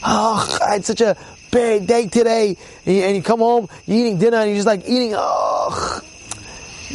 Oh, 0.05 0.59
I 0.63 0.75
had 0.75 0.85
such 0.85 1.01
a 1.01 1.17
bad 1.51 1.87
day 1.87 2.09
today. 2.09 2.57
And 2.87 2.97
you, 2.97 3.03
and 3.03 3.17
you 3.17 3.23
come 3.23 3.41
home, 3.41 3.69
you're 3.87 3.99
eating 3.99 4.19
dinner 4.19 4.39
and 4.39 4.49
you're 4.49 4.57
just 4.57 4.67
like 4.67 4.85
eating, 4.87 5.13
oh. 5.15 6.01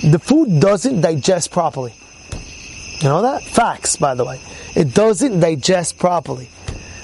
The 0.03 0.19
food 0.19 0.59
doesn't 0.59 1.01
digest 1.01 1.51
properly. 1.51 1.93
You 2.99 3.09
know 3.09 3.21
that? 3.21 3.43
Facts, 3.43 3.95
by 3.95 4.15
the 4.15 4.25
way. 4.25 4.39
It 4.75 4.93
doesn't 4.93 5.39
digest 5.39 5.97
properly. 5.97 6.49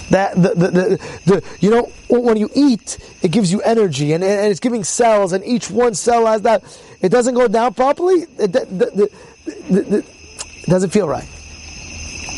That 0.10 0.36
the, 0.36 0.50
the, 0.50 0.68
the, 0.68 1.00
the, 1.26 1.44
you 1.60 1.70
know 1.72 1.92
when 2.10 2.38
you 2.38 2.50
eat, 2.54 3.00
it 3.24 3.32
gives 3.32 3.52
you 3.52 3.62
energy 3.62 4.14
and, 4.14 4.24
and 4.24 4.52
it's 4.52 4.60
giving 4.60 4.84
cells, 4.84 5.34
and 5.34 5.44
each 5.44 5.72
one 5.72 5.96
cell 5.96 6.28
has 6.28 6.44
that. 6.44 6.64
It 7.02 7.10
doesn't 7.10 7.34
go 7.34 7.48
down 7.48 7.74
properly. 7.74 8.28
It, 8.38 8.52
the, 8.52 8.66
the, 8.66 9.10
the, 9.70 9.98
it 9.98 10.66
doesn't 10.68 10.92
feel 10.92 11.08
right. 11.08 11.28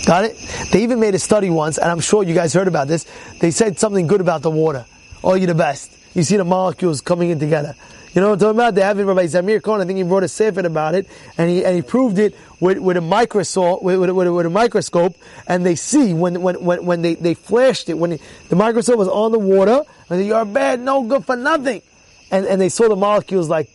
Got 0.05 0.25
it? 0.25 0.37
They 0.71 0.83
even 0.83 0.99
made 0.99 1.15
a 1.15 1.19
study 1.19 1.49
once, 1.49 1.79
and 1.79 1.89
I'm 1.89 1.99
sure 1.99 2.23
you 2.23 2.35
guys 2.35 2.53
heard 2.53 2.67
about 2.67 2.87
this. 2.87 3.05
They 3.39 3.49
said 3.49 3.79
something 3.79 4.05
good 4.05 4.21
about 4.21 4.43
the 4.43 4.51
water. 4.51 4.85
Oh, 5.23 5.33
you're 5.33 5.47
the 5.47 5.55
best. 5.55 5.91
You 6.13 6.21
see 6.23 6.37
the 6.37 6.45
molecules 6.45 7.01
coming 7.01 7.31
in 7.31 7.39
together. 7.39 7.75
You 8.13 8.21
know 8.21 8.29
what 8.29 8.33
I'm 8.35 8.39
talking 8.39 8.55
about? 8.55 8.75
They 8.75 8.81
have 8.81 8.99
it 8.99 9.03
Rabbi 9.03 9.25
Zamir 9.25 9.61
Cohen. 9.61 9.81
I 9.81 9.85
think 9.85 9.97
he 9.97 10.03
wrote 10.03 10.23
a 10.23 10.27
sefer 10.27 10.61
about 10.61 10.95
it, 10.95 11.07
and 11.37 11.49
he 11.49 11.65
and 11.65 11.75
he 11.75 11.81
proved 11.81 12.17
it 12.19 12.33
with, 12.61 12.77
with 12.77 12.95
a 12.95 13.01
microscope, 13.01 13.83
with, 13.83 13.99
with, 13.99 14.09
with, 14.11 14.45
a 14.45 14.49
microscope, 14.49 15.17
and 15.47 15.65
they 15.65 15.75
see 15.75 16.13
when 16.13 16.41
when 16.41 16.63
when, 16.63 16.85
when 16.85 17.01
they, 17.01 17.15
they 17.15 17.33
flashed 17.33 17.89
it 17.89 17.95
when 17.97 18.17
the 18.47 18.55
microscope 18.55 18.97
was 18.97 19.09
on 19.09 19.33
the 19.33 19.39
water, 19.39 19.81
and 20.09 20.19
they, 20.21 20.27
you're 20.27 20.45
bad, 20.45 20.79
no 20.79 21.03
good 21.03 21.25
for 21.25 21.35
nothing, 21.35 21.81
and 22.31 22.45
and 22.45 22.61
they 22.61 22.69
saw 22.69 22.87
the 22.87 22.95
molecules 22.95 23.49
like, 23.49 23.69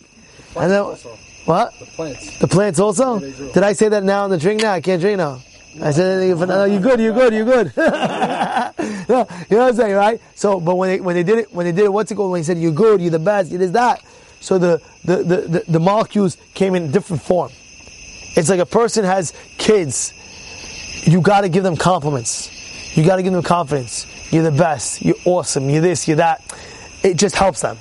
and 0.56 0.70
then 0.70 0.80
also. 0.80 1.10
what? 1.44 1.78
The 1.78 1.86
plants. 1.86 2.38
The 2.38 2.48
plants 2.48 2.78
also? 2.78 3.18
do. 3.18 3.52
Did 3.52 3.62
I 3.62 3.74
say 3.74 3.90
that 3.90 4.04
now 4.04 4.24
in 4.24 4.30
the 4.30 4.38
drink? 4.38 4.62
Now 4.62 4.72
I 4.72 4.80
can't 4.80 5.02
drink 5.02 5.18
now. 5.18 5.40
I 5.82 5.90
said, 5.92 6.30
oh, 6.32 6.44
no, 6.46 6.64
you're 6.64 6.80
good, 6.80 7.00
you're 7.00 7.12
good, 7.12 7.32
you're 7.32 7.44
good. 7.44 7.72
You 7.76 9.16
know 9.16 9.24
what 9.26 9.68
I'm 9.70 9.74
saying, 9.74 9.94
right? 9.94 10.20
So, 10.34 10.60
but 10.60 10.76
when 10.76 10.88
they, 10.88 11.00
when 11.00 11.14
they 11.14 11.22
did 11.22 11.38
it, 11.38 11.52
when 11.52 11.66
they 11.66 11.72
did 11.72 11.84
it, 11.84 11.92
what's 11.92 12.10
it 12.10 12.14
called? 12.14 12.30
When 12.32 12.38
he 12.38 12.44
said, 12.44 12.58
you're 12.58 12.72
good, 12.72 13.00
you're 13.00 13.10
the 13.10 13.18
best, 13.18 13.50
you're 13.50 13.58
this, 13.58 13.72
that. 13.72 14.02
So 14.40 14.58
the, 14.58 14.80
the, 15.04 15.16
the, 15.16 15.36
the, 15.36 15.64
the 15.68 15.80
molecules 15.80 16.36
came 16.54 16.74
in 16.74 16.90
different 16.90 17.22
form. 17.22 17.50
It's 18.36 18.48
like 18.48 18.60
a 18.60 18.66
person 18.66 19.04
has 19.04 19.32
kids. 19.58 20.12
You 21.04 21.20
gotta 21.20 21.48
give 21.48 21.64
them 21.64 21.76
compliments. 21.76 22.96
You 22.96 23.04
gotta 23.04 23.22
give 23.22 23.32
them 23.32 23.42
confidence. 23.42 24.06
You're 24.32 24.44
the 24.44 24.56
best. 24.56 25.02
You're 25.02 25.16
awesome. 25.24 25.68
You're 25.68 25.82
this, 25.82 26.06
you're 26.06 26.18
that. 26.18 26.40
It 27.02 27.16
just 27.16 27.34
helps 27.34 27.62
them. 27.62 27.78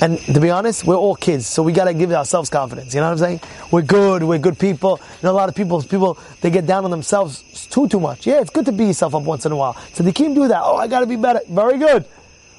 And 0.00 0.18
to 0.18 0.40
be 0.40 0.50
honest, 0.50 0.84
we're 0.84 0.96
all 0.96 1.14
kids, 1.14 1.46
so 1.46 1.62
we 1.62 1.72
gotta 1.72 1.94
give 1.94 2.12
ourselves 2.12 2.50
confidence. 2.50 2.94
You 2.94 3.00
know 3.00 3.06
what 3.06 3.12
I'm 3.12 3.18
saying? 3.18 3.40
We're 3.70 3.82
good. 3.82 4.22
We're 4.22 4.38
good 4.38 4.58
people. 4.58 5.00
You 5.00 5.26
know, 5.28 5.32
a 5.32 5.32
lot 5.32 5.48
of 5.48 5.54
people, 5.54 5.80
people 5.82 6.18
they 6.40 6.50
get 6.50 6.66
down 6.66 6.84
on 6.84 6.90
themselves 6.90 7.66
too 7.68 7.88
too 7.88 8.00
much. 8.00 8.26
Yeah, 8.26 8.40
it's 8.40 8.50
good 8.50 8.66
to 8.66 8.72
beat 8.72 8.88
yourself 8.88 9.14
up 9.14 9.22
once 9.22 9.46
in 9.46 9.52
a 9.52 9.56
while. 9.56 9.74
So 9.92 10.02
they 10.02 10.12
keep 10.12 10.34
do 10.34 10.48
that. 10.48 10.62
Oh, 10.62 10.76
I 10.76 10.88
gotta 10.88 11.06
be 11.06 11.16
better. 11.16 11.40
Very 11.48 11.78
good. 11.78 12.04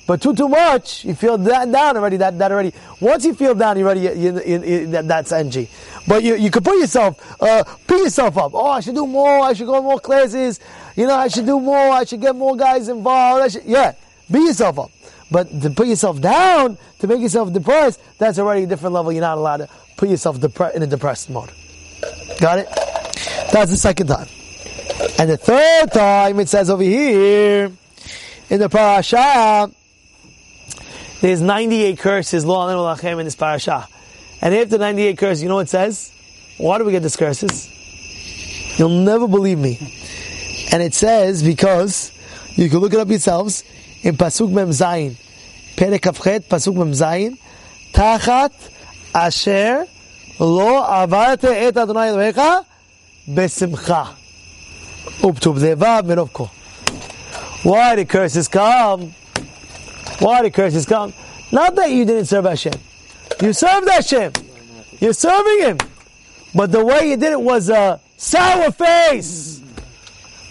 But 0.07 0.21
too 0.21 0.35
too 0.35 0.47
much, 0.47 1.03
you 1.03 1.15
feel 1.15 1.37
that 1.37 1.71
down 1.71 1.97
already. 1.97 2.17
That 2.17 2.37
that 2.37 2.51
already. 2.51 2.73
Once 2.99 3.25
you 3.25 3.33
feel 3.33 3.53
down, 3.53 3.77
you 3.77 3.85
already 3.85 4.01
you, 4.01 4.39
you, 4.39 4.63
you, 4.63 4.87
that, 4.87 5.07
that's 5.07 5.31
NG. 5.31 5.67
But 6.07 6.23
you 6.23 6.35
you 6.35 6.51
could 6.51 6.63
put 6.63 6.79
yourself, 6.79 7.19
uh, 7.41 7.63
pick 7.87 7.99
yourself 7.99 8.37
up. 8.37 8.53
Oh, 8.53 8.67
I 8.67 8.79
should 8.79 8.95
do 8.95 9.07
more. 9.07 9.39
I 9.39 9.53
should 9.53 9.67
go 9.67 9.81
more 9.81 9.99
classes. 9.99 10.59
You 10.95 11.07
know, 11.07 11.15
I 11.15 11.27
should 11.27 11.45
do 11.45 11.59
more. 11.59 11.89
I 11.91 12.05
should 12.05 12.21
get 12.21 12.35
more 12.35 12.55
guys 12.55 12.87
involved. 12.87 13.57
Yeah, 13.65 13.93
beat 14.31 14.45
yourself 14.45 14.79
up. 14.79 14.91
But 15.31 15.61
to 15.61 15.69
put 15.71 15.87
yourself 15.87 16.21
down, 16.21 16.77
to 16.99 17.07
make 17.07 17.19
yourself 17.19 17.51
depressed, 17.51 17.99
that's 18.17 18.37
already 18.37 18.63
a 18.63 18.67
different 18.67 18.93
level. 18.93 19.11
You're 19.11 19.21
not 19.21 19.37
allowed 19.37 19.57
to 19.57 19.69
put 19.97 20.09
yourself 20.09 20.39
depre- 20.39 20.75
in 20.75 20.83
a 20.83 20.87
depressed 20.87 21.29
mode. 21.29 21.51
Got 22.39 22.59
it? 22.59 22.67
That's 23.51 23.71
the 23.71 23.77
second 23.77 24.07
time. 24.07 24.27
And 25.17 25.29
the 25.29 25.37
third 25.37 25.91
time, 25.91 26.39
it 26.39 26.49
says 26.49 26.69
over 26.69 26.83
here, 26.83 27.71
in 28.49 28.59
the 28.59 28.69
parasha, 28.69 29.71
there's 31.21 31.41
98 31.41 31.97
curses, 31.97 32.45
Lo 32.45 32.57
Alenu 32.57 32.95
Lachem, 32.95 33.19
in 33.19 33.25
this 33.25 33.35
parasha. 33.35 33.87
And 34.41 34.53
after 34.53 34.77
98 34.77 35.17
curses, 35.17 35.41
you 35.41 35.49
know 35.49 35.55
what 35.55 35.67
it 35.67 35.69
says? 35.69 36.11
Why 36.57 36.77
do 36.77 36.85
we 36.85 36.91
get 36.91 37.01
these 37.01 37.15
curses? 37.15 37.71
You'll 38.77 38.89
never 38.89 39.27
believe 39.27 39.57
me. 39.57 39.79
And 40.71 40.83
it 40.83 40.93
says, 40.93 41.41
because, 41.41 42.11
you 42.55 42.69
can 42.69 42.79
look 42.79 42.93
it 42.93 42.99
up 42.99 43.07
yourselves, 43.09 43.63
in 44.05 44.15
Pasuk 44.15 44.51
Mem 44.51 44.69
Zayin, 44.69 45.15
Perek 45.75 45.99
Kafchet, 45.99 46.41
Pasuk 46.47 46.75
Mem 46.75 46.91
Zayin, 46.91 47.37
Tachat 47.91 48.53
Asher 49.13 49.85
Lo 50.39 50.83
Avarte 50.83 51.45
Et 51.45 51.75
Adonai 51.75 52.09
Elohecha 52.09 52.65
Besimcha. 53.27 54.15
Uptub 55.21 55.57
Devav 55.57 56.03
Merov 56.03 56.31
Ko. 56.31 56.45
Why 57.67 57.95
the 57.95 58.05
curses 58.05 58.47
come? 58.47 59.11
Why 60.19 60.43
the 60.43 60.51
curses 60.51 60.85
come? 60.85 61.11
Not 61.51 61.75
that 61.75 61.89
you 61.89 62.05
didn't 62.05 62.25
serve 62.25 62.45
Hashem. 62.45 62.73
You 63.41 63.53
served 63.53 63.89
Hashem. 63.89 64.33
You're 64.99 65.13
serving 65.13 65.61
Him. 65.61 65.77
But 66.53 66.71
the 66.71 66.85
way 66.85 67.09
you 67.09 67.17
did 67.17 67.31
it 67.31 67.41
was 67.41 67.69
a 67.69 67.99
sour 68.17 68.71
face. 68.71 69.61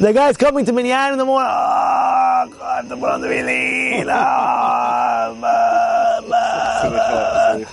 The 0.01 0.13
guy's 0.13 0.37
coming 0.37 0.65
to 0.65 0.73
Minyan 0.73 1.13
in 1.13 1.19
the 1.19 1.25
morning. 1.25 1.51
Oh, 1.51 2.14
I 2.53 2.77
have 2.77 2.89
to 2.89 2.97
the 2.97 3.29
Minyan. 3.29 4.05
Blah, 4.05 5.35
blah, 5.35 6.21
blah. 6.21 6.45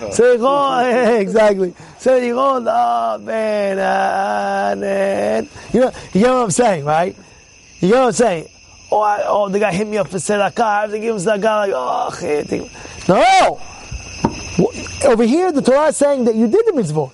Seichon, 0.10 1.20
exactly. 1.20 1.72
Seichon, 2.00 3.24
man. 3.24 3.80
ah. 3.80 4.74
You 5.74 5.80
know, 5.80 5.92
you 6.14 6.22
know 6.22 6.38
what 6.38 6.44
I'm 6.44 6.52
saying, 6.52 6.86
right? 6.86 7.16
You 7.80 7.90
know 7.90 8.00
what 8.02 8.08
I'm 8.08 8.14
saying? 8.14 8.48
Oh, 8.92 9.00
I, 9.02 9.24
oh, 9.26 9.50
the 9.50 9.60
guy 9.60 9.72
hit 9.74 9.88
me 9.88 9.98
up 9.98 10.10
for 10.10 10.18
tzedakah. 10.18 10.62
I 10.62 10.82
have 10.82 10.92
to 10.92 11.00
give 11.00 11.16
him 11.16 11.22
tzedakah. 11.22 11.44
Like, 11.44 11.72
oh, 11.74 12.10
no. 13.08 13.60
Over 15.10 15.24
here, 15.24 15.52
the 15.52 15.62
Torah 15.62 15.88
is 15.88 15.98
saying 15.98 16.26
that 16.26 16.36
you 16.36 16.48
did 16.48 16.66
the 16.66 16.74
mitzvah. 16.74 17.08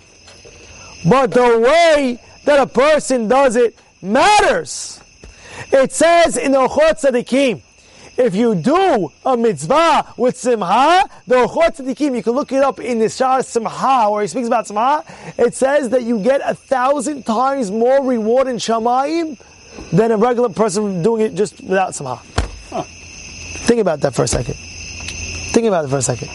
But 1.07 1.31
the 1.31 1.59
way 1.59 2.19
that 2.45 2.59
a 2.59 2.67
person 2.67 3.27
does 3.27 3.55
it 3.55 3.77
matters. 4.01 4.99
It 5.71 5.91
says 5.91 6.37
in 6.37 6.51
the 6.51 6.59
Orchot 6.59 7.01
Tzadikim, 7.01 7.61
if 8.17 8.33
you 8.35 8.55
do 8.55 9.11
a 9.25 9.37
mitzvah 9.37 10.13
with 10.17 10.37
simha, 10.37 11.03
the 11.27 11.35
Orchot 11.35 11.77
Tzadikim, 11.77 12.15
you 12.15 12.23
can 12.23 12.33
look 12.33 12.51
it 12.51 12.63
up 12.63 12.79
in 12.79 12.99
the 12.99 13.09
Shar 13.09 13.43
Simha, 13.43 14.09
where 14.09 14.21
he 14.21 14.27
speaks 14.27 14.47
about 14.47 14.67
simha, 14.67 15.03
it 15.37 15.53
says 15.53 15.89
that 15.89 16.03
you 16.03 16.19
get 16.19 16.41
a 16.43 16.55
thousand 16.55 17.25
times 17.25 17.69
more 17.71 18.03
reward 18.03 18.47
in 18.47 18.57
Shamayim 18.57 19.37
than 19.91 20.11
a 20.11 20.17
regular 20.17 20.49
person 20.49 21.03
doing 21.03 21.21
it 21.21 21.35
just 21.35 21.61
without 21.61 21.93
simha. 21.93 22.17
Think 23.67 23.81
about 23.81 23.99
that 24.01 24.15
for 24.15 24.23
a 24.23 24.27
second. 24.27 24.55
Think 24.55 25.67
about 25.67 25.85
it 25.85 25.89
for 25.89 25.97
a 25.97 26.01
second. 26.01 26.29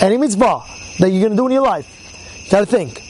Any 0.00 0.16
mitzvah 0.16 0.62
that 1.00 1.10
you're 1.10 1.20
going 1.20 1.32
to 1.32 1.36
do 1.36 1.46
in 1.46 1.52
your 1.52 1.62
life, 1.62 2.44
you 2.44 2.50
got 2.50 2.60
to 2.60 2.66
think. 2.66 3.02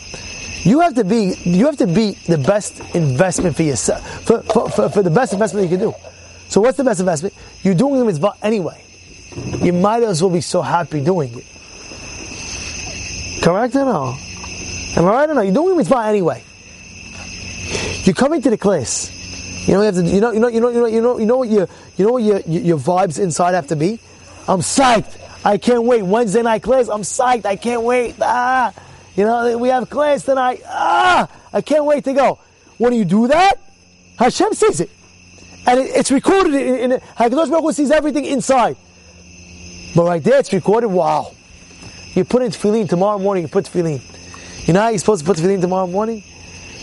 You 0.63 0.81
have 0.81 0.95
to 0.95 1.05
be, 1.05 1.35
you 1.45 1.67
have 1.67 1.77
to 1.79 1.87
be 1.87 2.13
the 2.27 2.39
best 2.39 2.81
investment 2.95 3.57
for 3.57 3.63
yourself, 3.63 4.25
for, 4.25 4.43
for, 4.43 4.71
for, 4.71 4.89
for 4.89 5.03
the 5.03 5.11
best 5.11 5.33
investment 5.33 5.71
you 5.71 5.79
can 5.79 5.89
do. 5.91 5.95
So 6.49 6.61
what's 6.61 6.77
the 6.77 6.85
best 6.85 7.01
investment? 7.01 7.35
You're 7.63 7.75
doing 7.75 8.01
the 8.01 8.05
mitzvah 8.07 8.33
anyway. 8.43 8.83
You 9.63 9.73
might 9.73 10.03
as 10.03 10.23
well 10.23 10.31
be 10.33 10.41
so 10.41 10.63
happy 10.63 11.01
doing 11.01 11.39
it. 11.39 11.45
Correct 13.43 13.77
or 13.77 13.85
no? 13.85 14.17
Am 14.97 15.05
I 15.05 15.11
right 15.11 15.31
or 15.31 15.35
no? 15.35 15.43
You're 15.43 15.55
doing 15.55 15.71
the 15.71 15.77
mitzvah 15.77 16.05
anyway. 16.07 16.43
You're 18.05 18.15
coming 18.15 18.41
to 18.43 18.51
the 18.51 18.59
class. 18.59 19.15
You 19.69 19.75
know, 19.75 19.81
you, 19.81 19.87
have 19.87 19.95
to, 19.97 20.03
you 20.03 20.21
know, 20.21 20.33
you 20.33 20.41
know, 20.41 20.49
you 20.49 20.61
know, 20.61 20.69
you 20.71 20.81
know, 20.81 20.87
you 20.87 21.01
know, 21.03 21.19
you 21.19 21.27
know 21.27 21.37
what 21.37 21.49
your, 21.51 21.69
you 21.97 22.07
know 22.07 22.13
what 22.13 22.23
your, 22.23 22.41
your, 22.41 22.79
vibes 22.79 23.19
inside 23.19 23.53
have 23.53 23.67
to 23.67 23.77
be. 23.77 24.01
I'm 24.49 24.61
psyched. 24.61 25.21
I 25.45 25.59
can't 25.59 25.85
wait. 25.85 26.03
Wednesday 26.03 26.43
night 26.43 26.63
class. 26.63 26.89
I'm 26.89 27.03
psyched. 27.03 27.45
I 27.45 27.57
can't 27.57 27.83
wait. 27.83 28.15
Ah, 28.21 28.73
you 29.19 29.25
know, 29.25 29.59
we 29.59 29.69
have 29.71 29.91
class 29.91 30.25
tonight. 30.25 30.63
Ah, 30.65 31.29
I 31.53 31.61
can't 31.61 31.85
wait 31.85 32.05
to 32.05 32.13
go. 32.13 32.39
When 32.77 32.93
do 32.93 32.99
you 32.99 33.05
do 33.05 33.27
that, 33.27 33.55
Hashem 34.17 34.55
sees 34.55 34.81
it, 34.81 34.91
and 35.67 35.81
it, 35.81 35.91
it's 35.97 36.13
recorded 36.13 36.55
in. 36.55 36.93
in 36.93 37.01
Hakadosh 37.01 37.51
Baruch 37.51 37.65
Hu 37.65 37.73
sees 37.73 37.91
everything 37.91 38.25
inside. 38.25 38.77
But 39.97 40.05
right 40.05 40.23
there, 40.23 40.39
it's 40.39 40.53
recorded. 40.53 40.87
Wow. 40.87 41.35
You 42.15 42.25
put 42.25 42.43
in 42.43 42.53
tefillin 42.53 42.89
tomorrow 42.89 43.19
morning. 43.19 43.43
You 43.43 43.49
put 43.49 43.65
tefillin. 43.65 44.01
You 44.69 44.75
know 44.75 44.83
how 44.83 44.89
you're 44.91 44.99
supposed 44.99 45.25
to 45.25 45.27
put 45.27 45.37
tefillin 45.37 45.61
tomorrow 45.61 45.89
morning? 45.89 46.23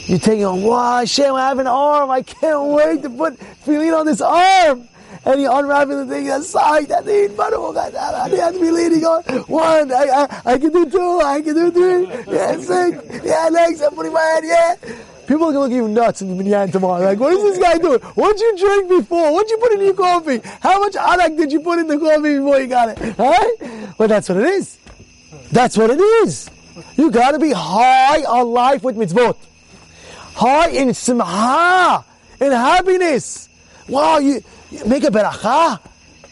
You're 0.06 0.20
taking 0.20 0.44
on. 0.44 0.62
Wow, 0.62 1.00
Hashem, 1.00 1.34
I 1.34 1.48
have 1.48 1.60
an 1.60 1.68
arm. 1.68 2.12
I 2.12 2.22
can't 2.22 2.66
wait 2.66 3.02
to 3.04 3.10
put 3.10 3.40
tefillin 3.40 3.98
on 3.98 4.06
this 4.06 4.20
arm. 4.20 4.90
And 5.26 5.42
you 5.42 5.52
unwrapping 5.52 5.98
the 5.98 6.06
thing 6.06 6.30
aside. 6.30 6.88
That 6.90 7.06
thing, 7.06 7.36
Baruch, 7.36 7.58
oh, 7.58 7.76
I 7.78 8.30
have 8.30 8.54
to 8.54 8.60
be 8.60 8.70
leading 8.70 9.04
on. 9.06 9.24
One, 9.48 9.92
I, 9.92 10.28
I, 10.46 10.54
I 10.54 10.58
can 10.58 10.72
do 10.72 10.88
two. 10.90 11.22
I 11.24 11.42
can 11.42 11.56
do 11.56 11.72
three. 11.72 12.08
Yeah, 12.32 12.58
six. 12.58 13.26
Yeah, 13.26 13.50
next, 13.50 13.82
I'm 13.82 13.96
putting 13.96 14.14
my 14.14 14.22
head. 14.22 14.44
Yeah. 14.46 14.76
People 15.28 15.48
are 15.48 15.54
gonna 15.54 15.60
look 15.62 15.72
at 15.72 15.76
you 15.76 15.88
nuts 15.88 16.22
in 16.22 16.30
the 16.30 16.36
minyan 16.36 16.72
tomorrow. 16.72 17.04
Like, 17.04 17.20
what 17.20 17.34
is 17.34 17.42
this 17.42 17.58
guy 17.58 17.80
doing? 17.80 18.00
What'd 18.00 18.40
you 18.40 18.58
drink 18.58 18.90
before? 18.90 19.34
What'd 19.34 19.50
you 19.50 19.58
put 19.58 19.72
in 19.74 19.82
your 19.82 19.96
coffee? 19.96 20.40
How 20.62 20.80
much 20.80 20.96
arak 20.96 21.36
did 21.36 21.52
you 21.52 21.62
put 21.62 21.80
in 21.80 21.88
the 21.88 21.98
coffee 21.98 22.38
before 22.38 22.60
you 22.60 22.68
got 22.68 22.90
it? 22.90 23.20
Alright? 23.20 23.98
But 23.98 24.08
that's 24.08 24.30
what 24.30 24.38
it 24.38 24.46
is. 24.46 24.78
That's 25.52 25.76
what 25.78 25.90
it 25.90 26.00
is. 26.00 26.52
You 26.96 27.10
gotta 27.10 27.40
be 27.40 27.52
high 27.52 28.24
on 28.24 28.52
life 28.52 28.84
with 28.84 28.96
mitzvot. 28.98 29.36
High 30.36 30.70
in 30.70 30.94
simha, 30.94 32.06
in 32.40 32.52
happiness. 32.52 33.50
Wow, 33.88 34.20
you 34.20 34.42
make 34.86 35.04
a 35.04 35.08
beracha. 35.08 35.80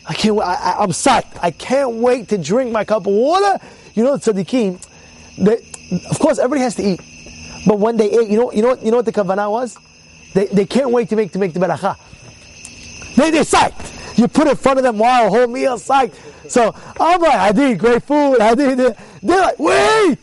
I 0.05 0.13
can't. 0.13 0.39
I, 0.39 0.53
I, 0.53 0.75
I'm 0.79 0.89
psyched. 0.89 1.37
I 1.41 1.51
can't 1.51 1.95
wait 1.95 2.29
to 2.29 2.37
drink 2.37 2.71
my 2.71 2.83
cup 2.83 3.07
of 3.07 3.13
water. 3.13 3.63
You 3.93 4.03
know, 4.03 4.15
tzaddikim. 4.15 4.85
They, 5.37 5.57
of 6.09 6.19
course, 6.19 6.37
everybody 6.39 6.61
has 6.61 6.75
to 6.75 6.83
eat, 6.83 7.01
but 7.65 7.79
when 7.79 7.97
they 7.97 8.11
ate, 8.11 8.29
you 8.29 8.37
know, 8.37 8.51
you 8.51 8.61
know, 8.61 8.75
you 8.75 8.91
know 8.91 8.97
what 8.97 9.05
the 9.05 9.11
kavanah 9.11 9.49
was? 9.49 9.77
They, 10.33 10.47
they 10.47 10.65
can't 10.65 10.91
wait 10.91 11.09
to 11.09 11.15
make 11.15 11.31
to 11.33 11.39
make 11.39 11.53
the 11.53 11.59
beracha. 11.59 11.97
They 13.15 13.31
they're 13.31 13.43
psyched. 13.43 14.17
You 14.17 14.27
put 14.27 14.47
it 14.47 14.51
in 14.51 14.55
front 14.57 14.79
of 14.79 14.83
them 14.83 14.97
while 14.97 15.29
whole 15.29 15.47
meal 15.47 15.77
psyched. 15.77 16.15
So 16.49 16.75
I'm 16.99 17.21
like, 17.21 17.35
I 17.35 17.51
did 17.51 17.79
great 17.79 18.03
food. 18.03 18.39
I 18.39 18.53
did. 18.55 18.77
They're 18.77 19.41
like, 19.41 19.59
wait. 19.59 20.17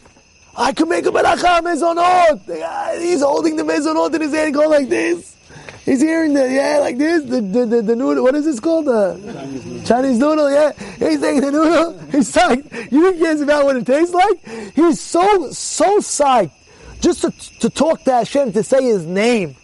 I 0.57 0.73
can 0.73 0.89
make 0.89 1.07
a 1.07 1.11
beracha 1.11 1.61
mezonot. 1.61 2.47
Guy, 2.47 2.61
uh, 2.61 3.01
He's 3.01 3.23
holding 3.23 3.57
the 3.57 3.63
mezonot 3.63 4.15
in 4.15 4.21
his 4.21 4.35
hand, 4.35 4.55
going 4.55 4.69
like 4.69 4.89
this. 4.89 5.37
He's 5.85 6.01
hearing 6.01 6.35
the 6.35 6.51
yeah, 6.51 6.79
like 6.81 6.99
this. 6.99 7.25
The 7.25 7.41
the, 7.41 7.67
the, 7.67 7.83
the 7.83 7.97
noodle. 7.97 8.23
What 8.23 8.35
is 8.35 8.45
this 8.45 8.61
called? 8.61 8.87
The 8.87 9.83
Chinese 9.87 10.19
noodle. 10.19 10.51
Yeah, 10.51 10.73
he's 10.99 11.21
taking 11.21 11.41
the 11.41 11.51
noodle. 11.51 11.99
He's 12.11 12.33
psyched. 12.33 12.93
You 12.93 13.11
think 13.11 13.23
cares 13.23 13.41
about 13.41 13.65
what 13.65 13.77
it 13.77 13.87
tastes 13.87 14.15
like? 14.15 14.75
He's 14.75 15.01
so 15.01 15.51
so 15.51 15.99
psyched 15.99 16.53
just 17.01 17.23
to, 17.23 17.31
to 17.61 17.71
talk 17.71 18.05
to 18.05 18.13
Hashem 18.13 18.53
to 18.53 18.63
say 18.63 18.85
His 18.85 19.07
name. 19.07 19.57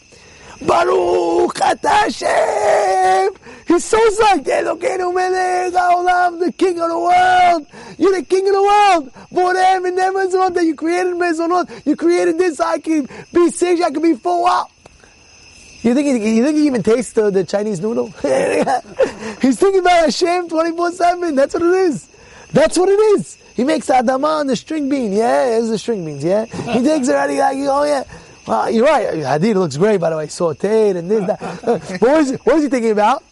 Baruch 0.63 1.59
Hashem. 1.59 3.35
He's 3.69 3.85
so 3.85 3.99
psyched. 3.99 4.47
Elokeinu 4.47 5.13
melech 5.15 5.73
the 6.41 6.53
king 6.57 6.81
of 6.81 6.89
the 6.89 6.99
world. 6.99 7.67
You're 7.99 8.17
the 8.17 8.25
king 8.25 8.47
of 8.47 8.55
the 8.55 8.63
world. 8.63 9.13
Borem 9.33 9.89
and 9.89 9.99
that 9.99 10.65
you 10.65 10.75
created 10.75 11.15
mezonot. 11.15 11.87
You 11.87 11.97
created 11.97 12.39
this. 12.39 12.59
I 12.61 12.79
can 12.79 13.09
be 13.33 13.51
six. 13.51 13.83
I 13.83 13.91
can 13.91 14.03
be 14.03 14.15
four. 14.15 14.67
You 15.83 15.95
think 15.95 16.23
he, 16.23 16.37
you 16.37 16.45
think 16.45 16.57
he 16.57 16.67
even 16.67 16.83
tastes 16.83 17.13
the, 17.13 17.31
the 17.31 17.45
Chinese 17.45 17.81
noodle? 17.81 18.07
He's 19.41 19.59
thinking 19.59 19.81
about 19.81 20.05
Hashem 20.05 20.49
24-7. 20.49 21.37
That's 21.37 21.55
what 21.55 21.63
it 21.63 21.75
is. 21.75 22.09
That's 22.53 22.79
what 22.79 22.89
it 22.89 22.99
is. 23.19 23.37
He 23.55 23.65
makes 23.65 23.87
adama 23.89 24.41
and 24.41 24.51
the 24.51 24.57
string 24.57 24.89
bean. 24.89 25.13
Yeah, 25.13 25.59
it's 25.59 25.69
the 25.69 25.79
string 25.79 26.05
beans. 26.05 26.25
Yeah. 26.25 26.45
He 26.45 26.83
takes 26.83 27.09
it 27.09 27.15
out. 27.15 27.31
He 27.31 27.39
like, 27.39 27.57
oh 27.59 27.85
yeah. 27.85 28.05
Well, 28.47 28.71
you're 28.71 28.85
right. 28.85 29.09
Hadid 29.15 29.55
looks 29.55 29.77
great, 29.77 30.01
by 30.01 30.11
the 30.11 30.17
way. 30.17 30.27
Sauteed 30.27 30.97
and 30.97 31.11
this, 31.11 31.27
that. 31.27 31.41
but 32.01 32.41
what 32.45 32.57
is 32.57 32.63
he 32.63 32.69
thinking 32.69 32.93
about? 32.93 33.25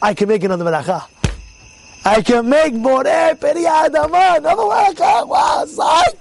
I 0.00 0.14
can 0.14 0.28
make 0.28 0.44
another 0.44 0.64
melacha. 0.64 1.08
I 2.04 2.22
can 2.22 2.48
make 2.48 2.74
boreh 2.74 3.40
peri 3.40 3.62
adama, 3.62 4.38
another 4.38 4.62
melacha. 4.62 5.26
Wow, 5.26 5.64
psych. 5.66 6.18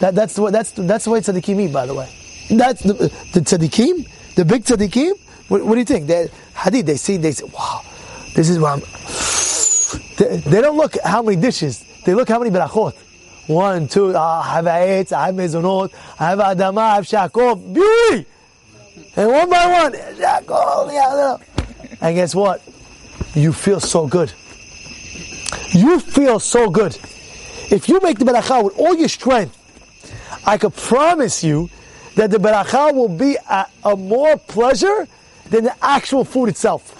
That, 0.00 0.14
that's 0.14 0.34
the 0.34 0.42
way, 0.42 0.50
that's, 0.50 0.72
that's 0.72 1.04
the 1.04 1.10
way 1.10 1.20
tzaddikim 1.20 1.60
eat, 1.60 1.72
by 1.72 1.86
the 1.86 1.94
way. 1.94 2.08
That's 2.50 2.82
the, 2.82 2.94
the 3.32 3.40
tzaddikim, 3.40 4.08
the 4.38 4.44
big 4.44 4.62
tzaddikim. 4.62 5.18
What, 5.48 5.64
what 5.64 5.74
do 5.74 5.80
you 5.80 5.84
think? 5.84 6.06
They, 6.06 6.28
hadid, 6.54 6.86
they 6.86 6.96
see, 6.96 7.16
they 7.16 7.32
say, 7.32 7.44
wow, 7.52 7.82
this 8.36 8.48
is 8.48 8.60
what 8.60 8.80
they, 10.16 10.36
they 10.36 10.60
don't 10.60 10.76
look 10.76 10.94
how 11.02 11.22
many 11.22 11.40
dishes. 11.40 11.84
They 12.04 12.14
look 12.14 12.28
how 12.28 12.38
many 12.38 12.50
berachot. 12.50 12.94
One, 13.48 13.88
two, 13.88 14.12
ah, 14.14 14.48
I 14.48 14.54
have 14.54 14.64
eitz, 14.66 15.12
I 15.12 15.26
have 15.26 15.34
mezonot, 15.34 15.92
I 16.20 16.30
have 16.30 16.38
adama, 16.38 16.78
I 16.78 16.94
have 16.96 17.04
shehakol, 17.04 17.74
beauty! 17.74 18.26
And 19.16 19.28
one 19.28 19.50
by 19.50 19.66
one, 19.66 19.92
shehakol, 19.92 20.92
yeah, 20.92 21.36
and 22.00 22.14
guess 22.14 22.32
what? 22.32 22.62
You 23.34 23.52
feel 23.52 23.80
so 23.80 24.06
good. 24.06 24.32
You 25.70 25.98
feel 25.98 26.38
so 26.38 26.70
good. 26.70 26.94
If 27.70 27.88
you 27.88 27.98
make 28.02 28.20
the 28.20 28.24
beracha 28.24 28.62
with 28.62 28.78
all 28.78 28.94
your 28.94 29.08
strength, 29.08 29.56
I 30.46 30.58
could 30.58 30.74
promise 30.74 31.42
you 31.42 31.70
that 32.18 32.32
the 32.32 32.36
beracha 32.36 32.92
will 32.92 33.08
be 33.08 33.36
a, 33.48 33.64
a 33.84 33.96
more 33.96 34.36
pleasure 34.36 35.06
than 35.50 35.62
the 35.62 35.84
actual 35.84 36.24
food 36.24 36.48
itself. 36.48 36.96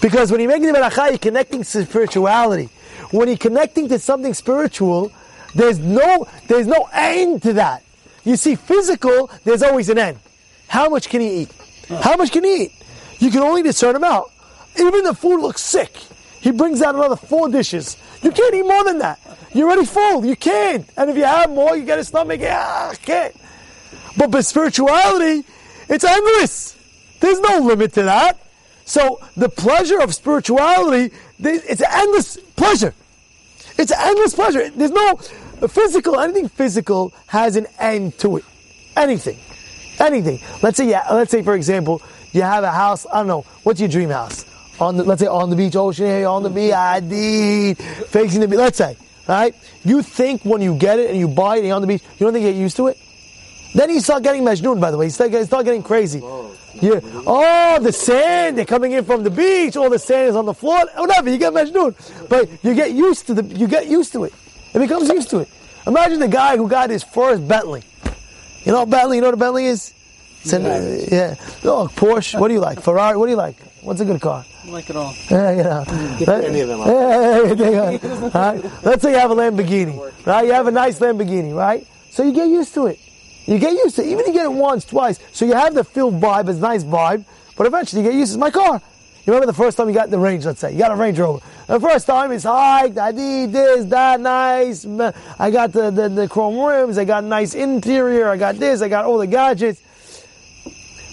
Because 0.00 0.32
when 0.32 0.40
you're 0.40 0.48
making 0.48 0.72
the 0.72 0.78
beracha, 0.78 1.10
you're 1.10 1.18
connecting 1.18 1.62
to 1.62 1.84
spirituality. 1.84 2.70
When 3.10 3.28
you're 3.28 3.36
connecting 3.36 3.86
to 3.90 3.98
something 3.98 4.32
spiritual, 4.32 5.12
there's 5.54 5.78
no, 5.78 6.26
there's 6.46 6.66
no 6.66 6.88
end 6.90 7.42
to 7.42 7.52
that. 7.54 7.84
You 8.24 8.36
see, 8.36 8.54
physical, 8.54 9.30
there's 9.44 9.62
always 9.62 9.90
an 9.90 9.98
end. 9.98 10.18
How 10.68 10.88
much 10.88 11.10
can 11.10 11.20
he 11.20 11.42
eat? 11.42 11.52
How 12.00 12.16
much 12.16 12.32
can 12.32 12.44
he 12.44 12.62
eat? 12.62 12.72
You 13.18 13.30
can 13.30 13.42
only 13.42 13.62
discern 13.62 13.94
him 13.94 14.04
out. 14.04 14.30
Even 14.78 15.02
the 15.02 15.12
food 15.12 15.42
looks 15.42 15.60
sick. 15.60 15.94
He 16.40 16.50
brings 16.50 16.80
out 16.80 16.94
another 16.94 17.16
four 17.16 17.50
dishes. 17.50 17.98
You 18.22 18.30
can't 18.30 18.54
eat 18.54 18.62
more 18.62 18.84
than 18.84 19.00
that. 19.00 19.20
You're 19.52 19.66
already 19.68 19.84
full. 19.84 20.24
You 20.24 20.34
can't. 20.34 20.88
And 20.96 21.10
if 21.10 21.16
you 21.16 21.24
have 21.24 21.50
more, 21.50 21.76
you 21.76 21.84
get 21.84 21.98
a 21.98 22.04
stomach. 22.04 22.40
Yeah, 22.40 22.90
I 22.90 22.94
can't. 22.94 23.36
But 24.18 24.30
by 24.32 24.40
spirituality, 24.40 25.44
it's 25.88 26.04
endless. 26.04 26.76
There's 27.20 27.40
no 27.40 27.60
limit 27.60 27.94
to 27.94 28.02
that. 28.02 28.38
So 28.84 29.20
the 29.36 29.48
pleasure 29.48 30.00
of 30.00 30.14
spirituality 30.14 31.14
It's 31.38 31.82
endless 31.82 32.36
pleasure. 32.56 32.94
It's 33.78 33.92
endless 33.92 34.34
pleasure. 34.34 34.70
There's 34.70 34.90
no 34.90 35.14
physical, 35.68 36.18
anything 36.18 36.48
physical 36.48 37.12
has 37.28 37.56
an 37.56 37.66
end 37.78 38.18
to 38.18 38.38
it. 38.38 38.44
Anything. 38.96 39.38
Anything. 40.00 40.40
Let's 40.62 40.76
say, 40.76 40.88
yeah, 40.88 41.06
let's 41.12 41.30
say, 41.30 41.42
for 41.42 41.54
example, 41.54 42.02
you 42.32 42.42
have 42.42 42.64
a 42.64 42.70
house, 42.72 43.06
I 43.12 43.18
don't 43.18 43.28
know, 43.28 43.42
what's 43.62 43.78
your 43.78 43.88
dream 43.88 44.10
house? 44.10 44.44
On 44.80 44.96
the, 44.96 45.04
let's 45.04 45.20
say 45.20 45.26
on 45.26 45.50
the 45.50 45.56
beach, 45.56 45.76
ocean 45.76 46.06
area, 46.06 46.28
on 46.28 46.42
the 46.42 46.50
beach, 46.50 46.72
I 46.72 47.00
facing 48.08 48.40
the 48.40 48.48
beach, 48.48 48.58
let's 48.58 48.78
say, 48.78 48.96
right? 49.28 49.54
You 49.84 50.02
think 50.02 50.44
when 50.44 50.60
you 50.60 50.76
get 50.76 50.98
it 50.98 51.10
and 51.10 51.18
you 51.18 51.28
buy 51.28 51.56
it 51.56 51.64
and 51.64 51.72
on 51.72 51.80
the 51.82 51.88
beach, 51.88 52.02
you 52.18 52.26
don't 52.26 52.32
think 52.32 52.44
you 52.46 52.52
get 52.52 52.58
used 52.58 52.76
to 52.76 52.88
it? 52.88 52.98
Then 53.74 53.90
you 53.90 54.00
start 54.00 54.22
getting 54.22 54.42
Majnun, 54.42 54.80
by 54.80 54.90
the 54.90 54.96
way. 54.98 55.06
You 55.06 55.10
start, 55.10 55.30
you 55.30 55.44
start 55.44 55.64
getting 55.64 55.82
crazy. 55.82 56.20
Yeah. 56.80 57.00
Oh, 57.26 57.78
the 57.80 57.92
sand, 57.92 58.56
they're 58.56 58.64
coming 58.64 58.92
in 58.92 59.04
from 59.04 59.22
the 59.24 59.30
beach, 59.30 59.76
all 59.76 59.90
the 59.90 59.98
sand 59.98 60.28
is 60.30 60.36
on 60.36 60.46
the 60.46 60.54
floor, 60.54 60.86
whatever, 60.96 61.28
you 61.30 61.38
get 61.38 61.52
Majnun. 61.52 61.94
But 62.28 62.48
you 62.64 62.74
get 62.74 62.92
used 62.92 63.26
to 63.26 63.34
the, 63.34 63.42
you 63.56 63.66
get 63.66 63.86
used 63.88 64.12
to 64.12 64.24
it. 64.24 64.32
It 64.74 64.78
becomes 64.78 65.08
used 65.08 65.30
to 65.30 65.40
it. 65.40 65.48
Imagine 65.86 66.20
the 66.20 66.28
guy 66.28 66.56
who 66.56 66.68
got 66.68 66.90
his 66.90 67.02
first 67.02 67.46
Bentley. 67.48 67.82
You 68.64 68.72
know 68.72 68.86
Bentley, 68.86 69.16
you 69.16 69.20
know 69.22 69.28
what 69.28 69.34
a 69.34 69.38
Bentley 69.38 69.66
is? 69.66 69.94
It's 70.42 70.52
an, 70.52 70.66
uh, 70.66 71.06
yeah. 71.10 71.34
Oh, 71.64 71.88
Porsche, 71.94 72.38
what 72.38 72.48
do 72.48 72.54
you 72.54 72.60
like? 72.60 72.80
Ferrari, 72.80 73.16
what 73.16 73.26
do 73.26 73.30
you 73.30 73.36
like? 73.36 73.56
What's 73.82 74.00
a 74.00 74.04
good 74.04 74.20
car? 74.20 74.44
I 74.64 74.70
like 74.70 74.88
it 74.90 74.96
all. 74.96 75.14
Yeah, 75.30 75.50
you 75.52 75.62
know. 75.64 75.84
Let- 76.26 76.44
any 76.44 76.60
of 76.60 76.68
them. 76.68 76.78
Yeah, 76.80 77.52
yeah, 77.54 77.90
yeah, 77.90 78.52
yeah. 78.62 78.70
Let's 78.84 79.02
say 79.02 79.12
you 79.12 79.18
have 79.18 79.30
a 79.30 79.34
Lamborghini, 79.34 80.26
right? 80.26 80.46
You 80.46 80.52
have 80.52 80.66
a 80.68 80.70
nice 80.70 80.98
Lamborghini, 81.00 81.54
right? 81.56 81.86
So 82.10 82.22
you 82.22 82.32
get 82.32 82.48
used 82.48 82.74
to 82.74 82.86
it. 82.86 82.98
You 83.48 83.58
get 83.58 83.72
used 83.72 83.96
to 83.96 84.02
it. 84.02 84.08
Even 84.08 84.26
you 84.26 84.32
get 84.34 84.44
it 84.44 84.52
once, 84.52 84.84
twice. 84.84 85.18
So 85.32 85.46
you 85.46 85.54
have 85.54 85.74
the 85.74 85.82
feel 85.82 86.12
vibe, 86.12 86.50
it's 86.50 86.58
nice 86.58 86.84
vibe, 86.84 87.24
but 87.56 87.66
eventually 87.66 88.02
you 88.02 88.10
get 88.10 88.16
used 88.18 88.32
to 88.32 88.38
it. 88.38 88.40
My 88.40 88.50
car. 88.50 88.82
You 89.24 89.32
remember 89.32 89.46
the 89.46 89.56
first 89.56 89.76
time 89.76 89.88
you 89.88 89.94
got 89.94 90.10
the 90.10 90.18
range, 90.18 90.44
let's 90.44 90.60
say. 90.60 90.72
You 90.72 90.78
got 90.78 90.92
a 90.92 90.96
Range 90.96 91.18
Rover. 91.18 91.44
The 91.66 91.80
first 91.80 92.06
time 92.06 92.30
it's 92.32 92.44
hiked, 92.44 92.96
I 92.98 93.12
did 93.12 93.52
this, 93.52 93.84
that, 93.86 94.20
nice. 94.20 94.86
I 95.38 95.50
got 95.50 95.72
the, 95.72 95.90
the, 95.90 96.08
the 96.08 96.28
chrome 96.28 96.58
rims, 96.58 96.96
I 96.96 97.04
got 97.04 97.24
nice 97.24 97.54
interior, 97.54 98.28
I 98.28 98.36
got 98.38 98.56
this, 98.56 98.80
I 98.80 98.88
got 98.88 99.04
all 99.04 99.18
the 99.18 99.26
gadgets. 99.26 99.82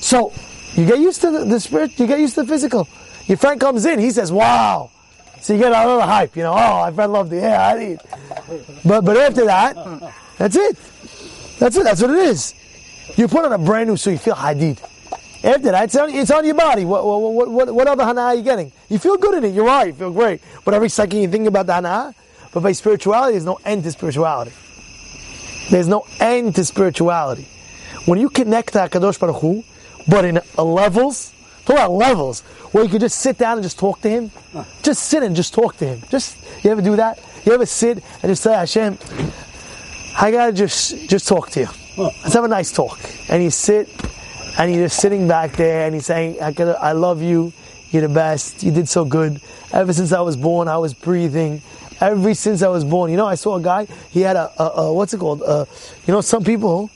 So 0.02 0.32
you 0.76 0.86
get 0.86 1.00
used 1.00 1.21
to 1.21 1.32
the, 1.32 1.45
the 1.45 1.60
spirit, 1.60 2.00
you 2.00 2.08
get 2.08 2.19
used 2.19 2.36
to 2.36 2.43
the 2.43 2.48
physical. 2.48 2.88
Your 3.28 3.38
friend 3.38 3.60
comes 3.60 3.86
in, 3.86 4.00
he 4.00 4.12
says, 4.12 4.32
"Wow." 4.32 4.91
So 5.41 5.54
you 5.54 5.60
get 5.60 5.71
a 5.71 5.86
little 5.86 6.02
hype, 6.02 6.36
you 6.36 6.43
know. 6.43 6.54
Oh, 6.54 6.82
my 6.82 6.91
friend 6.91 7.12
loved 7.12 7.34
it. 7.34 7.41
Yeah, 7.41 7.67
I 7.67 7.78
did. 7.78 8.00
But 8.86 9.02
but 9.02 9.17
after 9.17 9.45
that, 9.45 9.76
that's 10.38 10.56
it. 10.56 10.78
That's 11.60 11.78
it. 11.78 11.84
That's 11.84 12.02
what 12.02 12.12
it 12.12 12.18
is. 12.18 12.54
You 13.15 13.28
put 13.28 13.46
on 13.46 13.54
a 13.54 13.58
brand 13.58 13.89
new 13.89 13.98
suit, 13.98 14.12
you 14.12 14.18
feel 14.18 14.36
hadid. 14.36 14.80
After 15.44 15.72
that, 15.72 15.84
it's 15.84 15.96
on, 15.96 16.10
it's 16.10 16.32
on 16.32 16.44
your 16.44 16.56
body. 16.56 16.86
What, 16.86 17.06
what, 17.06 17.20
what, 17.20 17.52
what, 17.52 17.76
what 17.76 17.88
other 17.88 18.04
hana 18.04 18.22
are 18.22 18.36
you 18.36 18.41
getting? 18.41 18.72
You 18.89 18.98
feel 18.98 19.15
good 19.18 19.36
in 19.36 19.44
it. 19.44 19.54
You're 19.54 19.65
right. 19.65 19.88
You 19.88 19.94
feel 19.94 20.12
great. 20.12 20.41
But 20.63 20.74
every 20.74 20.89
second 20.89 21.20
you 21.20 21.28
think 21.28 21.48
about 21.48 21.68
the 21.68 21.74
hana. 21.74 22.15
But 22.52 22.63
by 22.63 22.72
spirituality, 22.72 23.34
there's 23.34 23.46
no 23.46 23.60
end 23.63 23.84
to 23.84 23.91
spirituality. 23.91 24.54
There's 25.70 25.88
no 25.88 26.06
end 26.20 26.56
to 26.56 26.65
spirituality. 26.65 27.48
When 28.06 28.20
you 28.20 28.30
connect 28.30 28.74
to 28.74 28.80
Hakadosh 28.80 29.20
Baruch 29.20 29.41
Hu, 29.41 29.63
but 30.08 30.26
in 30.26 30.39
a 30.58 30.63
levels, 30.63 31.32
talk 31.65 31.78
about 31.78 31.91
levels, 31.91 32.41
where 32.72 32.84
you 32.84 32.89
could 32.89 33.02
just 33.02 33.20
sit 33.20 33.38
down 33.38 33.58
and 33.58 33.63
just 33.63 33.78
talk 33.78 34.02
to 34.02 34.10
him. 34.10 34.32
Just 34.82 35.04
sit 35.04 35.22
and 35.22 35.36
just 35.36 35.54
talk 35.54 35.78
to 35.78 35.86
him. 35.86 36.02
Just 36.10 36.38
you 36.63 36.72
ever 36.72 36.82
do 36.82 36.96
that? 36.96 37.20
You 37.46 37.54
ever 37.54 37.65
sit 37.65 38.04
and 38.22 38.32
just 38.32 38.41
say, 38.41 38.54
Hashem, 38.54 38.98
I 40.17 40.32
gotta 40.32 40.54
just 40.54 41.10
just 41.10 41.28
talk 41.28 41.49
to 41.51 41.62
you. 41.62 41.67
Let's 41.97 42.34
have 42.34 42.45
a 42.45 42.47
nice 42.47 42.71
talk. 42.71 42.97
And 43.30 43.43
you 43.43 43.49
sit 43.49 43.89
and 44.58 44.71
you're 44.71 44.86
just 44.86 44.99
sitting 45.01 45.28
back 45.28 45.54
there 45.54 45.86
and 45.86 45.93
he's 45.93 46.06
saying, 46.06 46.41
I, 46.41 46.54
gotta, 46.54 46.80
I 46.82 46.93
love 46.93 47.21
you, 47.21 47.51
you're 47.91 48.08
the 48.08 48.13
best, 48.13 48.63
you 48.63 48.71
did 48.71 48.88
so 48.88 49.04
good. 49.04 49.41
Ever 49.73 49.91
since 49.91 50.13
I 50.13 50.21
was 50.21 50.38
born, 50.38 50.69
I 50.69 50.78
was 50.78 50.93
breathing. 50.93 51.62
Ever 51.99 52.34
since 52.34 52.62
I 52.62 52.69
was 52.69 52.86
born, 52.86 53.12
you 53.12 53.17
know, 53.17 53.25
I 53.25 53.36
saw 53.36 53.58
a 53.58 53.62
guy, 53.62 53.88
he 54.12 54.21
had 54.21 54.38
a, 54.38 54.49
a, 54.58 54.63
a 54.63 54.93
what's 54.93 55.13
it 55.13 55.19
called? 55.19 55.41
Uh, 55.41 55.65
you 56.08 56.13
know, 56.13 56.21
some 56.21 56.43
people, 56.43 56.89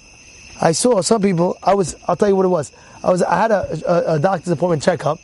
I 0.61 0.71
saw 0.71 1.01
some 1.01 1.21
people, 1.21 1.57
I 1.61 1.73
was, 1.73 1.97
I'll 2.07 2.15
tell 2.15 2.29
you 2.29 2.37
what 2.37 2.45
it 2.45 2.49
was. 2.49 2.71
I 3.03 3.11
was, 3.11 3.21
I 3.21 3.35
had 3.35 3.51
a, 3.51 3.79
a, 3.85 4.15
a 4.15 4.19
doctor's 4.19 4.49
appointment 4.51 4.83
checkup. 4.83 5.19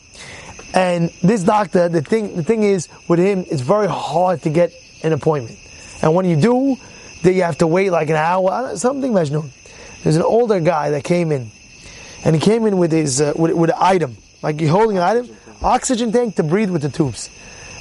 And 0.73 1.09
this 1.23 1.43
doctor, 1.43 1.87
the 1.87 2.01
thing, 2.01 2.35
the 2.35 2.43
thing 2.43 2.63
is 2.63 2.89
with 3.07 3.19
him, 3.19 3.45
it's 3.49 3.61
very 3.61 3.87
hard 3.87 4.41
to 4.41 4.49
get 4.49 4.73
an 5.03 5.13
appointment. 5.13 5.57
And 6.01 6.13
when 6.13 6.25
you 6.25 6.35
do, 6.35 6.77
then 7.25 7.35
you 7.35 7.41
have 7.41 7.57
to 7.57 7.67
wait 7.67 7.91
like 7.91 8.09
an 8.09 8.15
hour, 8.15 8.77
something 8.77 9.11
Majnun. 9.11 9.49
There's 10.03 10.15
an 10.15 10.21
older 10.21 10.59
guy 10.59 10.91
that 10.91 11.03
came 11.03 11.31
in, 11.31 11.49
and 12.23 12.35
he 12.35 12.41
came 12.41 12.65
in 12.67 12.77
with 12.77 12.91
his 12.91 13.19
uh, 13.19 13.33
with, 13.35 13.53
with 13.53 13.71
an 13.71 13.77
item, 13.79 14.17
like 14.43 14.59
he's 14.59 14.69
holding 14.69 14.97
an 14.97 15.03
item, 15.03 15.29
oxygen 15.63 16.11
tank 16.11 16.35
to 16.35 16.43
breathe 16.43 16.69
with 16.69 16.83
the 16.83 16.89
tubes. 16.89 17.29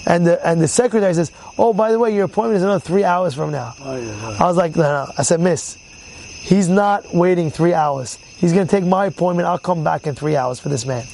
And 0.07 0.27
the 0.27 0.47
and 0.47 0.61
the 0.61 0.69
secretary 0.69 1.13
says, 1.13 1.31
"Oh, 1.59 1.75
by 1.75 1.93
the 1.93 1.99
way, 1.99 2.15
your 2.15 2.25
appointment 2.25 2.57
is 2.57 2.63
another 2.63 2.81
three 2.81 3.05
hours 3.05 3.35
from 3.35 3.53
now." 3.53 3.75
I 4.41 4.47
was 4.47 4.57
like, 4.57 4.75
"No, 4.77 4.83
no." 4.83 5.13
I 5.19 5.23
said, 5.23 5.41
"Miss, 5.41 5.77
he's 6.41 6.69
not 6.69 7.15
waiting 7.15 7.51
three 7.51 7.75
hours. 7.75 8.17
He's 8.39 8.53
going 8.53 8.67
to 8.67 8.71
take 8.71 8.85
my 8.85 9.07
appointment. 9.07 9.47
I'll 9.47 9.59
come 9.59 9.85
back 9.85 10.07
in 10.07 10.15
three 10.15 10.37
hours 10.37 10.59
for 10.59 10.71
this 10.71 10.87
man." 10.87 11.05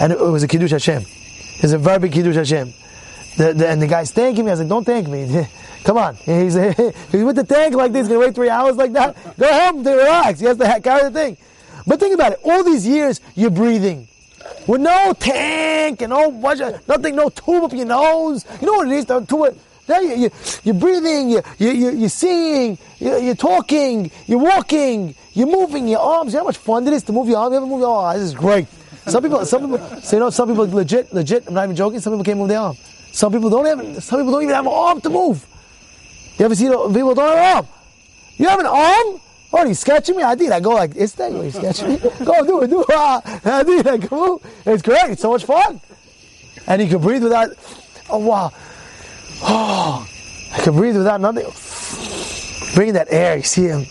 And 0.00 0.12
it, 0.12 0.18
was 0.18 0.42
a 0.42 0.48
kiddush 0.48 0.70
Hashem. 0.70 1.02
It 1.02 1.62
was 1.62 1.72
a 1.72 1.78
very 1.78 1.98
big 2.00 2.12
kiddush 2.12 2.36
Hashem. 2.36 2.72
The, 3.36 3.52
the, 3.54 3.68
and 3.68 3.80
the 3.80 3.86
guy's 3.86 4.10
thanking 4.10 4.44
me. 4.44 4.50
I 4.50 4.54
was 4.54 4.60
like, 4.60 4.68
"Don't 4.68 4.84
thank 4.84 5.08
me. 5.08 5.46
Come 5.84 5.96
on." 5.96 6.16
He's 6.16 6.54
with 6.56 7.36
the 7.36 7.44
tank 7.48 7.74
like 7.74 7.92
this. 7.92 8.02
he's 8.02 8.08
Going 8.08 8.20
to 8.20 8.26
wait 8.26 8.34
three 8.34 8.50
hours 8.50 8.76
like 8.76 8.92
that. 8.92 9.16
Go 9.38 9.46
home 9.52 9.84
to 9.84 9.90
relax. 9.90 10.40
He 10.40 10.46
has 10.46 10.56
to 10.58 10.80
carry 10.80 11.04
the 11.04 11.10
thing. 11.10 11.36
But 11.86 12.00
think 12.00 12.14
about 12.14 12.32
it. 12.32 12.40
All 12.44 12.62
these 12.64 12.86
years 12.86 13.20
you're 13.34 13.50
breathing 13.50 14.08
with 14.66 14.80
no 14.80 15.12
tank 15.18 16.02
and 16.02 16.10
no 16.10 16.30
bunch 16.30 16.60
of- 16.60 16.86
nothing, 16.88 17.16
no 17.16 17.28
tube 17.30 17.64
up 17.64 17.72
your 17.72 17.86
nose. 17.86 18.44
You 18.60 18.66
know 18.66 18.74
what 18.74 18.88
it 18.88 18.92
is? 18.94 19.06
The 19.06 19.20
tube. 19.20 19.58
You, 19.88 20.14
you, 20.14 20.30
you're 20.62 20.74
breathing, 20.76 21.30
you, 21.30 21.42
you, 21.58 21.70
you, 21.70 21.90
you're 21.90 22.08
seeing, 22.08 22.78
you're, 23.00 23.18
you're 23.18 23.34
talking, 23.34 24.08
you're 24.26 24.38
walking, 24.38 25.16
you're 25.32 25.48
moving 25.48 25.88
your 25.88 25.98
arms. 25.98 26.32
You 26.32 26.38
know 26.38 26.44
how 26.44 26.48
much 26.48 26.58
fun 26.58 26.86
it 26.86 26.92
is 26.92 27.02
to 27.04 27.12
move 27.12 27.26
your 27.28 27.38
arm? 27.38 27.52
You 27.52 27.56
ever 27.56 27.66
move 27.66 27.80
your 27.80 27.92
arm? 27.96 28.14
Oh, 28.14 28.18
this 28.18 28.28
is 28.28 28.34
great. 28.34 28.68
Some 29.08 29.20
people, 29.24 29.44
some 29.44 29.62
people, 29.62 30.00
so 30.00 30.16
you 30.16 30.20
know, 30.20 30.30
some 30.30 30.48
people 30.48 30.68
legit, 30.68 31.12
legit, 31.12 31.48
I'm 31.48 31.54
not 31.54 31.64
even 31.64 31.74
joking, 31.74 31.98
some 31.98 32.12
people 32.12 32.22
can't 32.22 32.38
move 32.38 32.48
their 32.50 32.60
arm. 32.60 32.76
Some 33.12 33.32
people 33.32 33.50
don't 33.50 33.66
have, 33.66 34.02
some 34.02 34.20
people 34.20 34.32
don't 34.32 34.42
even 34.42 34.54
have 34.54 34.66
an 34.66 34.72
arm 34.72 35.00
to 35.00 35.10
move. 35.10 35.46
You 36.38 36.44
ever 36.44 36.54
see 36.54 36.64
people 36.64 37.14
don't 37.14 37.18
have 37.18 37.38
an 37.38 37.56
arm? 37.56 37.68
You 38.36 38.48
have 38.48 38.60
an 38.60 38.66
arm? 38.66 39.20
Oh, 39.52 39.66
he's 39.66 39.80
sketching 39.80 40.16
me? 40.16 40.22
I 40.22 40.34
did. 40.34 40.52
I 40.52 40.60
go 40.60 40.70
like, 40.70 40.92
it's 40.94 41.12
that. 41.14 41.32
He's 41.32 41.54
sketching 41.54 41.88
me. 41.88 41.98
Go 42.24 42.46
do 42.46 42.62
it, 42.62 42.68
do 42.68 42.82
it. 42.82 42.90
I 42.94 43.62
did. 43.64 43.86
I 43.86 43.96
go. 43.96 44.40
It's 44.64 44.82
great. 44.82 45.10
It's 45.10 45.22
so 45.22 45.32
much 45.32 45.44
fun. 45.44 45.80
And 46.66 46.80
he 46.80 46.88
can 46.88 47.00
breathe 47.00 47.24
without, 47.24 47.50
oh 48.08 48.18
wow. 48.18 48.52
Oh, 49.42 50.06
I 50.52 50.58
can 50.60 50.74
breathe 50.74 50.96
without 50.96 51.20
nothing. 51.20 51.46
Bringing 52.74 52.94
that 52.94 53.08
air, 53.10 53.38
you 53.38 53.42
see 53.42 53.66
him. 53.66 53.84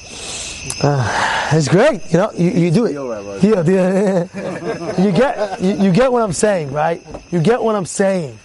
Uh, 0.81 1.49
it's 1.51 1.67
great, 1.67 2.01
you 2.11 2.19
know. 2.19 2.31
You, 2.31 2.51
you 2.51 2.71
do 2.71 2.85
it. 2.85 3.43
Yeah, 3.43 3.63
yeah. 3.63 5.03
you 5.03 5.11
get 5.11 5.61
you, 5.61 5.73
you 5.75 5.91
get 5.91 6.11
what 6.11 6.21
I'm 6.21 6.33
saying, 6.33 6.71
right? 6.71 7.01
You 7.31 7.41
get 7.41 7.61
what 7.61 7.75
I'm 7.75 7.85
saying. 7.85 8.37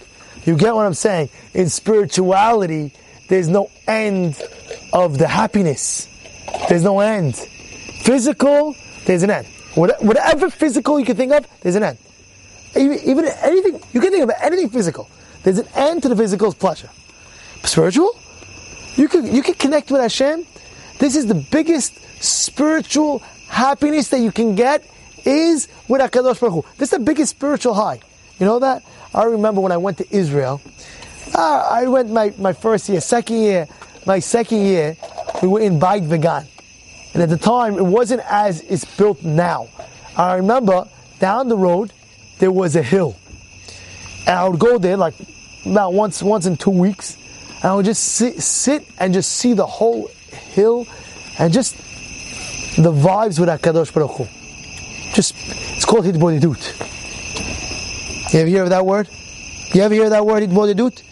You 0.45 0.55
get 0.55 0.73
what 0.75 0.85
I'm 0.85 0.93
saying. 0.93 1.29
In 1.53 1.69
spirituality, 1.69 2.93
there's 3.27 3.47
no 3.47 3.69
end 3.87 4.41
of 4.93 5.17
the 5.17 5.27
happiness. 5.27 6.07
There's 6.69 6.83
no 6.83 6.99
end. 6.99 7.35
Physical, 7.35 8.75
there's 9.05 9.23
an 9.23 9.31
end. 9.31 9.47
Whatever 9.75 10.49
physical 10.49 10.99
you 10.99 11.05
can 11.05 11.17
think 11.17 11.33
of, 11.33 11.47
there's 11.61 11.75
an 11.75 11.83
end. 11.83 11.97
Even, 12.75 13.25
anything 13.25 13.81
you 13.93 14.01
can 14.01 14.11
think 14.11 14.23
of 14.23 14.31
anything 14.41 14.69
physical. 14.69 15.09
There's 15.43 15.59
an 15.59 15.67
end 15.75 16.03
to 16.03 16.09
the 16.09 16.15
physical's 16.15 16.55
pleasure. 16.55 16.89
Spiritual, 17.63 18.15
you 18.95 19.07
can 19.07 19.33
you 19.33 19.41
can 19.41 19.55
connect 19.55 19.91
with 19.91 20.01
Hashem. 20.01 20.45
This 20.99 21.15
is 21.15 21.25
the 21.25 21.35
biggest 21.51 21.93
spiritual 22.23 23.19
happiness 23.47 24.09
that 24.09 24.19
you 24.19 24.31
can 24.31 24.55
get 24.55 24.83
is 25.25 25.67
with 25.87 26.01
Hakadosh 26.01 26.39
Baruch 26.39 26.53
Hu. 26.53 26.65
This 26.77 26.93
is 26.93 26.99
the 26.99 27.03
biggest 27.03 27.31
spiritual 27.31 27.73
high. 27.73 27.99
You 28.39 28.45
know 28.45 28.59
that? 28.59 28.83
I 29.15 29.23
remember 29.23 29.61
when 29.61 29.71
I 29.71 29.77
went 29.77 29.97
to 29.99 30.15
Israel. 30.15 30.61
Uh, 31.33 31.67
I 31.71 31.87
went 31.87 32.11
my, 32.11 32.33
my 32.37 32.51
first 32.51 32.89
year, 32.89 32.99
second 32.99 33.37
year, 33.37 33.65
my 34.05 34.19
second 34.19 34.61
year, 34.61 34.97
we 35.41 35.47
were 35.47 35.61
in 35.61 35.79
Beit 35.79 36.03
Vegan. 36.03 36.45
And 37.13 37.23
at 37.23 37.29
the 37.29 37.37
time, 37.37 37.77
it 37.77 37.85
wasn't 37.85 38.21
as 38.29 38.59
it's 38.61 38.83
built 38.97 39.23
now. 39.23 39.69
I 40.17 40.35
remember 40.35 40.89
down 41.19 41.47
the 41.47 41.55
road, 41.55 41.93
there 42.39 42.51
was 42.51 42.75
a 42.75 42.83
hill. 42.83 43.15
And 44.27 44.37
I 44.37 44.49
would 44.49 44.59
go 44.59 44.77
there 44.77 44.97
like 44.97 45.13
about 45.65 45.93
once, 45.93 46.21
once 46.21 46.45
in 46.45 46.57
two 46.57 46.71
weeks. 46.71 47.15
And 47.61 47.71
I 47.71 47.75
would 47.75 47.85
just 47.85 48.03
sit, 48.03 48.41
sit 48.41 48.85
and 48.99 49.13
just 49.13 49.31
see 49.31 49.53
the 49.53 49.65
whole 49.65 50.09
hill 50.29 50.87
and 51.39 51.53
just 51.53 51.77
the 52.75 52.91
vibes 52.91 53.39
with 53.39 53.47
HaKadosh 53.47 53.93
Baruch 53.93 54.11
Hu. 54.11 54.25
Just, 55.13 55.35
it's 55.37 55.85
called 55.85 56.03
Hitbodidut. 56.03 56.84
You 58.31 58.39
ever 58.39 58.49
hear 58.49 58.63
of 58.63 58.69
that 58.69 58.85
word? 58.85 59.07
You 59.73 59.81
ever 59.81 59.93
hear 59.93 60.09
that 60.09 60.25
word 60.25 60.43
Hitbodidut? 60.43 61.03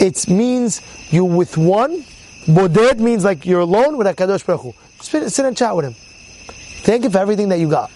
It 0.00 0.28
means 0.28 0.82
you're 1.10 1.24
with 1.24 1.56
one. 1.56 2.04
Boded 2.48 3.00
means 3.00 3.24
like 3.24 3.46
you're 3.46 3.60
alone 3.60 3.96
with 3.96 4.06
HaKadosh 4.06 4.44
Baruch 4.44 4.62
Hu. 4.62 4.74
Sit 5.00 5.44
and 5.44 5.56
chat 5.56 5.74
with 5.76 5.84
him. 5.84 5.94
Thank 6.82 7.04
him 7.04 7.12
for 7.12 7.18
everything 7.18 7.48
that 7.50 7.58
you 7.58 7.68
got. 7.68 7.90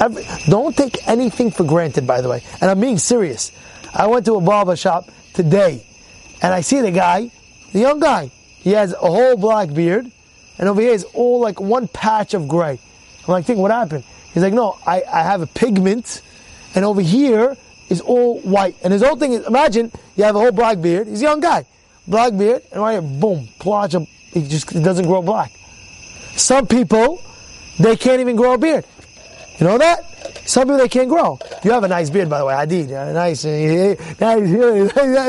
Every, 0.00 0.24
don't 0.46 0.76
take 0.76 1.06
anything 1.08 1.50
for 1.50 1.64
granted, 1.64 2.06
by 2.06 2.20
the 2.20 2.28
way. 2.28 2.42
And 2.60 2.70
I'm 2.70 2.80
being 2.80 2.98
serious. 2.98 3.52
I 3.92 4.06
went 4.06 4.26
to 4.26 4.34
a 4.34 4.40
barber 4.40 4.76
shop 4.76 5.08
today, 5.34 5.84
and 6.42 6.52
I 6.52 6.60
see 6.62 6.80
the 6.80 6.90
guy, 6.90 7.30
the 7.72 7.80
young 7.80 8.00
guy. 8.00 8.30
He 8.58 8.72
has 8.72 8.92
a 8.92 8.96
whole 8.96 9.36
black 9.36 9.72
beard, 9.72 10.10
and 10.58 10.68
over 10.68 10.80
here 10.80 10.92
is 10.92 11.04
all 11.14 11.40
like 11.40 11.60
one 11.60 11.88
patch 11.88 12.34
of 12.34 12.48
gray. 12.48 12.80
I'm 13.26 13.32
like, 13.32 13.44
think 13.44 13.58
what 13.58 13.70
happened? 13.70 14.04
He's 14.32 14.42
like, 14.42 14.54
no, 14.54 14.76
I, 14.86 15.02
I 15.02 15.22
have 15.22 15.42
a 15.42 15.46
pigment, 15.46 16.22
and 16.74 16.84
over 16.84 17.00
here 17.00 17.56
is 17.88 18.00
all 18.00 18.40
white. 18.40 18.76
And 18.82 18.92
his 18.92 19.02
whole 19.02 19.16
thing 19.16 19.32
is, 19.32 19.46
imagine 19.46 19.90
you 20.16 20.24
have 20.24 20.36
a 20.36 20.38
whole 20.38 20.52
black 20.52 20.80
beard. 20.80 21.06
He's 21.06 21.20
a 21.20 21.24
young 21.24 21.40
guy, 21.40 21.64
black 22.06 22.36
beard, 22.36 22.62
and 22.72 22.80
right 22.80 22.92
here, 22.92 23.02
boom, 23.02 23.48
of, 23.64 24.06
he 24.32 24.46
just 24.48 24.74
it 24.74 24.82
doesn't 24.82 25.06
grow 25.06 25.22
black. 25.22 25.50
Some 26.36 26.66
people, 26.66 27.20
they 27.78 27.96
can't 27.96 28.20
even 28.20 28.36
grow 28.36 28.54
a 28.54 28.58
beard. 28.58 28.84
You 29.58 29.66
know 29.66 29.78
that? 29.78 30.04
Some 30.46 30.64
people 30.64 30.78
they 30.78 30.88
can't 30.88 31.08
grow. 31.08 31.38
You 31.62 31.70
have 31.70 31.84
a 31.84 31.88
nice 31.88 32.10
beard, 32.10 32.28
by 32.28 32.38
the 32.38 32.44
way. 32.44 32.54
I 32.54 32.66
did. 32.66 32.90
Nice. 33.14 33.44
It 33.44 33.98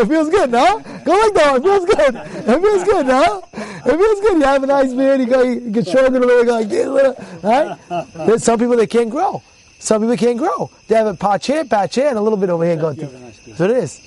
feels 0.07 0.29
good, 0.29 0.51
no? 0.51 0.79
Go 1.05 1.11
like 1.11 1.33
that. 1.35 1.55
It 1.57 1.63
feels 1.63 1.85
good. 1.85 2.15
It 2.15 2.61
feels 2.61 2.83
good, 2.83 3.05
no? 3.07 3.43
It 3.53 3.97
feels 3.97 4.21
good. 4.21 4.37
You 4.37 4.43
have 4.43 4.63
a 4.63 4.67
nice 4.67 4.93
beard. 4.93 5.19
You 5.19 5.27
go. 5.27 5.43
You 5.43 5.71
can 5.71 5.85
show 5.85 6.05
it 6.05 6.13
a 6.13 6.19
little. 6.19 6.45
Like 6.45 6.67
little, 6.67 7.15
right? 7.43 7.77
There's 8.25 8.43
some 8.43 8.57
people 8.59 8.75
they 8.75 8.87
can't 8.87 9.09
grow. 9.09 9.41
Some 9.79 10.01
people 10.01 10.17
can't 10.17 10.37
grow. 10.37 10.69
They 10.87 10.95
have 10.95 11.07
a 11.07 11.13
patch 11.13 11.47
here, 11.47 11.63
patch 11.65 11.95
here, 11.95 12.07
and 12.07 12.17
a 12.17 12.21
little 12.21 12.37
bit 12.37 12.49
over 12.49 12.65
here. 12.65 12.75
Go. 12.75 12.93
That's 12.93 13.59
what 13.59 13.71
it 13.71 13.77
is. 13.77 14.01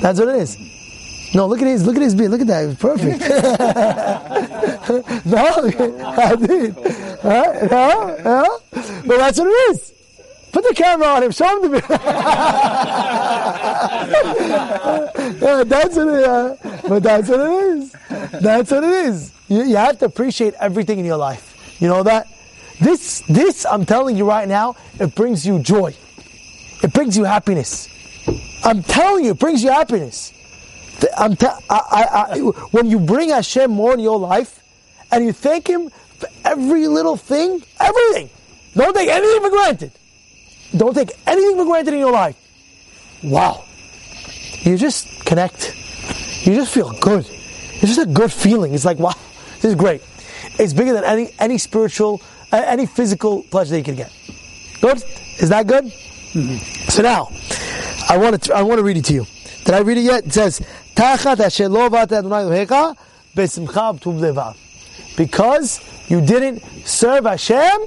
That's 0.00 0.18
what 0.18 0.28
it 0.28 0.36
is. 0.36 0.56
No, 1.34 1.46
look 1.46 1.60
at 1.60 1.66
his, 1.68 1.86
look 1.86 1.94
at 1.96 2.02
his 2.02 2.14
beard. 2.14 2.30
Look 2.32 2.40
at 2.40 2.46
that. 2.48 2.64
It's 2.64 2.80
perfect. 2.80 3.20
no, 5.26 5.46
I 6.16 6.34
did. 6.36 6.74
Huh? 7.22 7.52
No, 7.70 8.16
no. 8.24 8.58
But 9.06 9.18
that's 9.18 9.38
what 9.38 9.46
it 9.46 9.70
is. 9.70 9.92
Put 10.52 10.64
the 10.64 10.74
camera 10.74 11.06
on 11.06 11.22
him. 11.22 11.30
Show 11.30 11.46
him 11.56 11.62
the 11.62 11.68
beard. 11.68 11.84
yeah, 15.40 15.62
that's 15.64 15.94
what 15.96 16.08
it 16.08 16.20
is. 16.20 16.58
But 16.88 17.02
that's 17.04 17.28
what 17.28 17.40
it 17.40 17.52
is. 17.52 17.92
That's 18.40 18.70
what 18.72 18.82
it 18.82 18.90
is. 18.90 19.32
You, 19.48 19.62
you 19.62 19.76
have 19.76 19.98
to 20.00 20.06
appreciate 20.06 20.54
everything 20.54 20.98
in 20.98 21.04
your 21.04 21.16
life. 21.16 21.76
You 21.80 21.86
know 21.88 22.02
that? 22.02 22.26
This, 22.80 23.20
this, 23.28 23.66
I'm 23.66 23.84
telling 23.84 24.16
you 24.16 24.26
right 24.26 24.48
now, 24.48 24.76
it 24.98 25.14
brings 25.14 25.46
you 25.46 25.58
joy. 25.58 25.94
It 26.82 26.92
brings 26.92 27.16
you 27.16 27.24
happiness. 27.24 27.88
I'm 28.64 28.82
telling 28.82 29.24
you, 29.24 29.32
it 29.32 29.38
brings 29.38 29.62
you 29.62 29.70
happiness. 29.70 30.32
I'm 31.16 31.36
te- 31.36 31.46
I, 31.46 31.58
I, 31.70 32.04
I, 32.12 32.38
when 32.72 32.86
you 32.86 32.98
bring 32.98 33.30
Hashem 33.30 33.70
more 33.70 33.94
in 33.94 34.00
your 34.00 34.18
life, 34.18 34.62
and 35.12 35.24
you 35.24 35.32
thank 35.32 35.66
Him 35.66 35.90
for 35.90 36.28
every 36.44 36.86
little 36.86 37.16
thing, 37.16 37.62
everything. 37.80 38.30
Don't 38.74 38.94
take 38.94 39.08
anything 39.08 39.42
for 39.42 39.50
granted. 39.50 39.92
Don't 40.76 40.94
take 40.94 41.10
anything 41.26 41.56
for 41.56 41.64
granted 41.64 41.94
in 41.94 42.00
your 42.00 42.12
life. 42.12 42.36
Wow. 43.24 43.64
You 44.60 44.76
just 44.76 45.24
connect. 45.24 45.74
You 46.46 46.54
just 46.54 46.72
feel 46.72 46.92
good. 47.00 47.26
It's 47.28 47.94
just 47.94 47.98
a 47.98 48.06
good 48.06 48.32
feeling. 48.32 48.74
It's 48.74 48.84
like, 48.84 48.98
wow, 48.98 49.14
this 49.56 49.64
is 49.64 49.74
great. 49.74 50.02
It's 50.58 50.72
bigger 50.72 50.92
than 50.92 51.04
any, 51.04 51.30
any 51.38 51.58
spiritual, 51.58 52.22
any 52.52 52.86
physical 52.86 53.42
pleasure 53.44 53.70
that 53.72 53.78
you 53.78 53.84
can 53.84 53.96
get. 53.96 54.12
Good? 54.80 55.02
Is 55.38 55.48
that 55.48 55.66
good? 55.66 55.84
Mm-hmm. 55.84 56.56
So 56.90 57.02
now, 57.02 57.28
I 58.08 58.16
want 58.16 58.42
to, 58.42 58.54
I 58.54 58.62
want 58.62 58.78
to 58.78 58.84
read 58.84 58.96
it 58.96 59.04
to 59.06 59.14
you. 59.14 59.26
Did 59.64 59.74
I 59.74 59.80
read 59.80 59.98
it 59.98 60.02
yet? 60.02 60.26
It 60.26 60.32
says, 60.32 60.60
because 65.16 66.10
you 66.10 66.20
didn't 66.20 66.60
serve 66.86 67.24
Hashem 67.24 67.80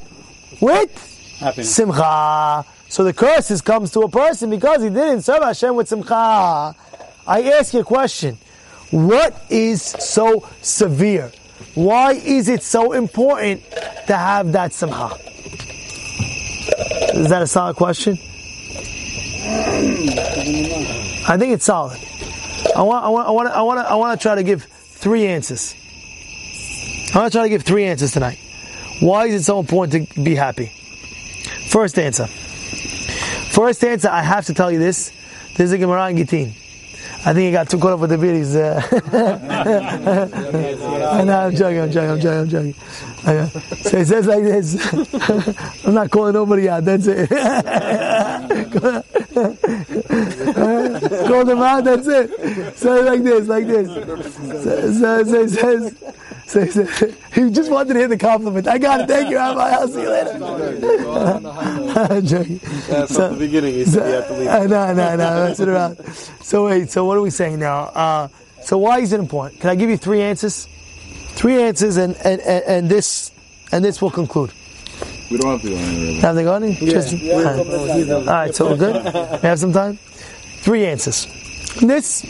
with 0.61 1.37
Happiness. 1.39 1.75
simcha. 1.75 2.65
So 2.89 3.03
the 3.03 3.13
curses 3.13 3.61
comes 3.61 3.91
to 3.91 4.01
a 4.01 4.09
person 4.09 4.49
because 4.49 4.83
he 4.83 4.89
didn't 4.89 5.23
serve 5.23 5.43
Hashem 5.43 5.75
with 5.75 5.87
simcha. 5.87 6.75
I 7.25 7.41
ask 7.57 7.73
you 7.73 7.79
a 7.81 7.83
question. 7.83 8.37
What 8.91 9.35
is 9.49 9.81
so 9.81 10.47
severe? 10.61 11.31
Why 11.75 12.13
is 12.13 12.49
it 12.49 12.63
so 12.63 12.91
important 12.91 13.63
to 14.07 14.15
have 14.15 14.51
that 14.53 14.73
simcha? 14.73 15.17
Is 17.13 17.29
that 17.29 17.41
a 17.41 17.47
solid 17.47 17.75
question? 17.75 18.17
I 21.25 21.37
think 21.37 21.53
it's 21.53 21.65
solid. 21.65 21.99
I 22.75 22.81
want, 22.81 23.05
I 23.05 23.09
want, 23.09 23.27
I 23.27 23.31
want, 23.31 23.49
I 23.49 23.61
want, 23.61 23.79
I 23.79 23.95
want 23.95 24.19
to 24.19 24.23
try 24.23 24.35
to 24.35 24.43
give 24.43 24.63
three 24.63 25.27
answers. 25.27 25.75
I 27.13 27.19
want 27.19 27.31
to 27.31 27.37
try 27.37 27.43
to 27.43 27.49
give 27.49 27.63
three 27.63 27.85
answers 27.85 28.11
tonight. 28.11 28.39
Why 28.99 29.25
is 29.27 29.41
it 29.41 29.43
so 29.43 29.59
important 29.59 30.09
to 30.11 30.23
be 30.23 30.35
happy? 30.35 30.71
First 31.67 31.99
answer. 31.99 32.27
First 32.27 33.83
answer, 33.83 34.09
I 34.09 34.21
have 34.21 34.45
to 34.47 34.53
tell 34.53 34.71
you 34.71 34.79
this. 34.79 35.11
This 35.55 35.67
is 35.67 35.71
a 35.71 35.77
Gemara 35.77 36.09
in 36.09 36.17
Gittin. 36.17 36.53
I 37.25 37.33
think 37.33 37.45
he 37.45 37.51
got 37.51 37.69
too 37.69 37.79
caught 37.79 37.93
up 37.93 38.01
with 38.01 38.09
the 38.09 38.17
beard. 38.17 38.45
Uh, 38.53 38.81
I'm 41.31 41.55
joking, 41.55 41.79
I'm 41.79 41.89
joking, 41.89 42.11
I'm 42.11 42.19
joking, 42.19 42.39
I'm 42.39 42.49
joking. 42.49 42.75
Okay. 43.25 43.47
So 43.83 43.97
it 43.97 44.07
says 44.07 44.27
like 44.27 44.43
this. 44.43 44.75
I'm 45.85 45.93
not 45.93 46.11
calling 46.11 46.33
nobody 46.33 46.67
out, 46.67 46.83
that's 46.83 47.07
it. 47.07 47.29
Call 51.27 51.45
them 51.45 51.61
out, 51.61 51.85
that's 51.85 52.07
it. 52.07 52.77
So 52.77 52.99
like 53.01 53.23
this, 53.23 53.47
like 53.47 53.67
this. 53.67 53.87
So, 53.87 54.91
so, 54.91 55.23
so 55.23 55.47
says, 55.47 55.95
so 56.53 56.61
he, 56.61 56.69
said, 56.69 57.15
he 57.33 57.49
just 57.49 57.71
wanted 57.71 57.93
to 57.93 57.99
hear 57.99 58.07
the 58.07 58.17
compliment. 58.17 58.67
I 58.67 58.77
got 58.77 59.01
it. 59.01 59.07
Thank 59.07 59.31
you, 59.31 59.37
Rabbi. 59.37 59.71
I'll 59.71 59.87
see 59.87 60.01
you 60.01 60.09
later. 60.09 60.33
I'm 62.13 62.25
joking. 62.25 62.59
Yeah, 62.63 63.05
from 63.07 63.33
the 63.33 63.37
beginning, 63.39 63.73
he 63.73 63.85
said 63.85 64.07
you 64.07 64.13
have 64.13 64.27
to 64.27 64.33
leave. 64.37 64.47
Uh, 64.47 64.63
no, 64.67 64.93
no, 64.93 65.15
no. 65.15 65.47
Mess 65.47 65.59
it 65.59 65.67
around. 65.67 66.05
So 66.43 66.65
wait. 66.67 66.91
So 66.91 67.05
what 67.05 67.17
are 67.17 67.21
we 67.21 67.31
saying 67.31 67.57
now? 67.57 67.85
Uh, 67.85 68.27
so 68.61 68.77
why 68.77 68.99
is 68.99 69.13
it 69.13 69.19
important? 69.19 69.61
Can 69.61 69.71
I 69.71 69.75
give 69.75 69.89
you 69.89 69.97
three 69.97 70.21
answers? 70.21 70.67
Three 71.31 71.59
answers, 71.59 71.97
and 71.97 72.15
and, 72.17 72.39
and, 72.41 72.63
and 72.65 72.89
this 72.89 73.31
and 73.71 73.83
this 73.83 73.99
will 73.99 74.11
conclude. 74.11 74.51
We 75.31 75.39
don't 75.39 75.59
have 75.59 75.61
to 75.63 75.69
go 75.69 75.75
anywhere. 75.75 76.21
Have 76.21 76.35
they 76.35 76.43
gone? 76.43 76.73
Just, 76.73 77.13
all, 77.13 77.43
right. 77.43 78.11
all 78.11 78.25
right. 78.25 78.53
So 78.53 78.69
we're 78.69 78.77
good. 78.77 79.03
We 79.41 79.47
have 79.49 79.57
some 79.57 79.73
time. 79.73 79.97
Three 80.61 80.85
answers. 80.85 81.25
This 81.81 82.23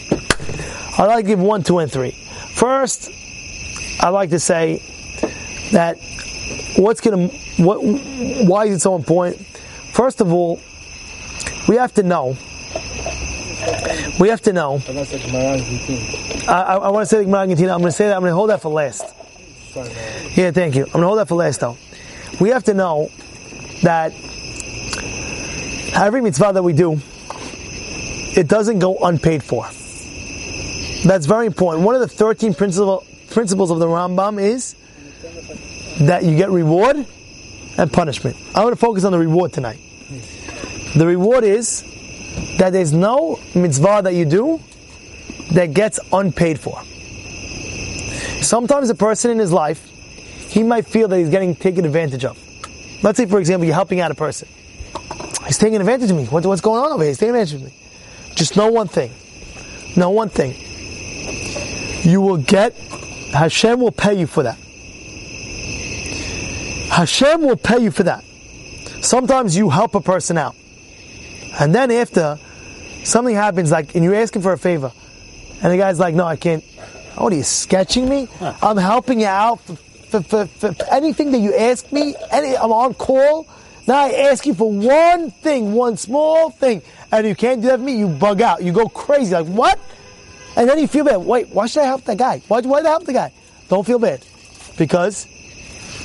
I'd 0.98 1.08
like 1.08 1.26
to 1.26 1.28
give 1.28 1.40
one, 1.40 1.64
two, 1.64 1.80
and 1.80 1.92
three. 1.92 2.12
First, 2.54 3.10
I 4.00 4.10
like 4.10 4.30
to 4.32 4.40
say 4.40 4.82
that 5.72 5.98
what's 6.78 7.02
going 7.02 7.30
to 7.30 7.36
what 7.64 7.84
why 8.48 8.66
is 8.66 8.76
it 8.76 8.80
so 8.80 8.96
important? 8.96 9.46
First 9.94 10.22
of 10.22 10.32
all, 10.34 10.60
we 11.68 11.76
have 11.76 11.94
to 11.94 12.04
know. 12.04 12.36
We 14.20 14.28
have 14.30 14.42
to 14.42 14.54
know. 14.54 14.82
I, 16.48 16.52
I, 16.52 16.76
I 16.76 16.90
want 16.90 17.04
to 17.04 17.06
say 17.06 17.20
the 17.20 17.26
Gemara 17.26 17.44
in 17.44 17.50
Gittin. 17.52 17.70
I'm 17.70 17.80
going 17.80 17.92
to 17.92 17.92
say 17.92 18.08
that. 18.08 18.16
I'm 18.16 18.22
going 18.22 18.32
to 18.32 18.36
hold 18.36 18.50
that 18.50 18.62
for 18.62 18.70
last. 18.70 19.04
Yeah, 20.36 20.52
thank 20.52 20.76
you. 20.76 20.86
I'm 20.86 20.92
going 20.92 21.02
to 21.02 21.08
hold 21.08 21.20
that 21.20 21.28
for 21.28 21.36
last 21.36 21.60
though. 21.62 21.78
We 22.42 22.50
have 22.50 22.64
to 22.66 22.74
know 22.74 23.10
that 23.84 24.14
every 25.96 26.22
mitzvah 26.22 26.54
that 26.54 26.64
we 26.64 26.74
do, 26.74 27.00
it 28.36 28.48
doesn't 28.48 28.80
go 28.80 28.98
unpaid 28.98 29.44
for. 29.44 29.64
That's 31.08 31.26
very 31.26 31.46
important. 31.46 31.86
One 31.86 31.96
of 31.96 32.02
the 32.02 32.08
13 32.08 32.54
principle, 32.54 33.06
principles 33.34 33.72
of 33.72 33.80
the 33.80 33.88
Rambam 33.88 34.41
is 34.41 34.76
that 36.08 36.24
you 36.24 36.38
get 36.38 36.50
reward 36.50 37.06
and 37.78 37.91
punishment. 37.91 38.38
I'm 38.50 38.63
going 38.63 38.74
to 38.74 38.80
focus 38.80 39.04
on 39.04 39.12
the 39.12 39.19
reward 39.19 39.54
tonight. 39.54 39.80
The 40.96 41.06
reward 41.08 41.43
is 41.43 41.84
that 42.58 42.72
there's 42.72 42.93
no 42.93 43.39
mitzvah 43.56 44.02
that 44.04 44.13
you 44.13 44.26
do 44.26 44.62
that 45.54 45.74
gets 45.74 46.00
unpaid 46.12 46.60
for. 46.60 46.82
Sometimes 48.43 48.89
a 48.89 48.96
person 48.96 49.32
in 49.32 49.39
his 49.39 49.52
life, 49.52 49.84
he 50.50 50.63
might 50.63 50.86
feel 50.86 51.08
that 51.08 51.17
he's 51.17 51.30
getting 51.30 51.56
taken 51.56 51.86
advantage 51.86 52.26
of. 52.26 52.38
Let's 53.04 53.17
say, 53.17 53.26
for 53.26 53.39
example, 53.39 53.65
you're 53.65 53.76
helping 53.76 54.00
out 54.00 54.12
a 54.12 54.15
person. 54.15 54.48
He's 55.46 55.58
taking 55.58 55.80
advantage 55.80 56.12
of 56.12 56.17
me. 56.17 56.26
What, 56.26 56.46
what's 56.46 56.62
going 56.62 56.84
on 56.84 56.91
over 56.91 57.04
here? 57.04 57.10
He's 57.10 57.17
taking 57.17 57.36
advantage 57.36 57.56
of 57.56 57.63
me. 57.63 57.74
Just 58.36 58.56
know 58.56 58.67
one 58.72 58.88
thing. 58.88 59.12
Know 59.96 60.12
one 60.12 60.30
thing. 60.30 60.56
You 62.04 62.22
will 62.22 62.38
get, 62.38 62.76
Hashem 63.34 63.80
will 63.80 63.91
pay 63.91 64.13
you 64.13 64.28
for 64.28 64.43
that. 64.43 64.58
Hashem 66.89 67.41
will 67.41 67.58
pay 67.58 67.80
you 67.80 67.91
for 67.91 68.04
that. 68.04 68.24
Sometimes 69.02 69.58
you 69.58 69.69
help 69.69 69.96
a 69.96 70.02
person 70.02 70.38
out. 70.38 70.56
And 71.60 71.74
then 71.74 71.91
after 71.91 72.38
something 73.04 73.36
happens, 73.36 73.72
like, 73.72 73.96
and 73.96 74.04
you 74.04 74.13
ask 74.13 74.36
him 74.36 74.41
for 74.41 74.54
a 74.54 74.58
favor, 74.58 74.91
and 75.62 75.72
the 75.72 75.78
guy's 75.78 76.00
like, 76.00 76.13
no, 76.15 76.26
I 76.26 76.36
can't. 76.36 76.63
What 77.15 77.34
are 77.34 77.36
you 77.36 77.43
sketching 77.43 78.10
me? 78.10 78.28
I'm 78.62 78.78
helping 78.78 79.19
you 79.19 79.28
out 79.28 79.60
for, 79.62 79.76
for, 80.22 80.46
for, 80.46 80.74
for 80.74 80.86
anything 80.91 81.32
that 81.32 81.39
you 81.39 81.56
ask 81.56 81.91
me. 81.91 82.15
Any, 82.32 82.56
I'm 82.58 82.72
on 82.72 82.93
call. 82.93 83.48
Now 83.88 84.06
I 84.06 84.12
ask 84.30 84.46
you 84.46 84.54
for 84.54 84.72
one 84.72 85.30
thing, 85.32 85.74
one 85.74 85.98
small 85.98 86.50
thing, 86.50 86.82
and 87.12 87.28
you 87.28 87.36
can't 87.36 87.62
do 87.62 87.67
that 87.67 87.78
for 87.80 87.84
me. 87.84 87.98
You 87.98 88.08
bug 88.08 88.41
out. 88.41 88.63
You 88.63 88.72
go 88.72 88.88
crazy. 88.88 89.34
Like 89.34 89.48
what? 89.48 89.80
And 90.56 90.70
then 90.70 90.78
you 90.80 90.88
feel 90.88 91.06
bad. 91.06 91.18
Wait, 91.18 91.50
why 91.50 91.66
should 91.68 91.84
I 91.84 91.86
help 91.86 92.04
that 92.06 92.18
guy? 92.18 92.42
Why, 92.48 92.62
why 92.62 92.80
did 92.80 92.88
I 92.88 92.92
help 92.92 93.06
the 93.06 93.13
guy? 93.13 93.34
Don't 93.70 93.86
feel 93.86 94.00
bad, 94.00 94.24
because 94.78 95.26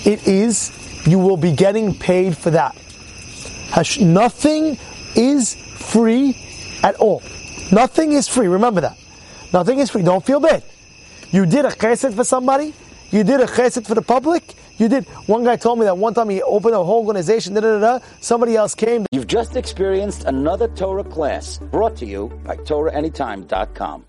it 0.06 0.26
is 0.26 0.72
you 1.06 1.18
will 1.18 1.36
be 1.36 1.52
getting 1.52 1.94
paid 1.94 2.36
for 2.36 2.50
that. 2.50 2.74
Nothing 4.00 4.78
is 5.14 5.54
free 5.54 6.36
at 6.82 6.94
all. 6.96 7.22
Nothing 7.72 8.12
is 8.12 8.26
free. 8.28 8.48
Remember 8.48 8.80
that. 8.80 8.96
Nothing 9.52 9.78
is 9.78 9.90
free. 9.90 10.02
Don't 10.02 10.24
feel 10.24 10.40
bad. 10.40 10.62
You 11.30 11.46
did 11.46 11.64
a 11.64 11.70
chesed 11.70 12.14
for 12.14 12.24
somebody. 12.24 12.74
You 13.10 13.24
did 13.24 13.40
a 13.40 13.46
chesed 13.46 13.86
for 13.86 13.94
the 13.94 14.02
public. 14.02 14.54
You 14.78 14.88
did. 14.88 15.04
One 15.26 15.44
guy 15.44 15.56
told 15.56 15.78
me 15.78 15.84
that 15.84 15.96
one 15.98 16.14
time 16.14 16.28
he 16.28 16.42
opened 16.42 16.74
a 16.74 16.82
whole 16.82 17.06
organization. 17.06 17.54
Da, 17.54 17.60
da, 17.60 17.78
da. 17.78 17.98
Somebody 18.20 18.56
else 18.56 18.74
came. 18.74 19.06
You've 19.12 19.26
just 19.26 19.56
experienced 19.56 20.24
another 20.24 20.68
Torah 20.68 21.04
class 21.04 21.58
brought 21.58 21.96
to 21.96 22.06
you 22.06 22.28
by 22.44 22.56
TorahAnytime.com. 22.56 24.04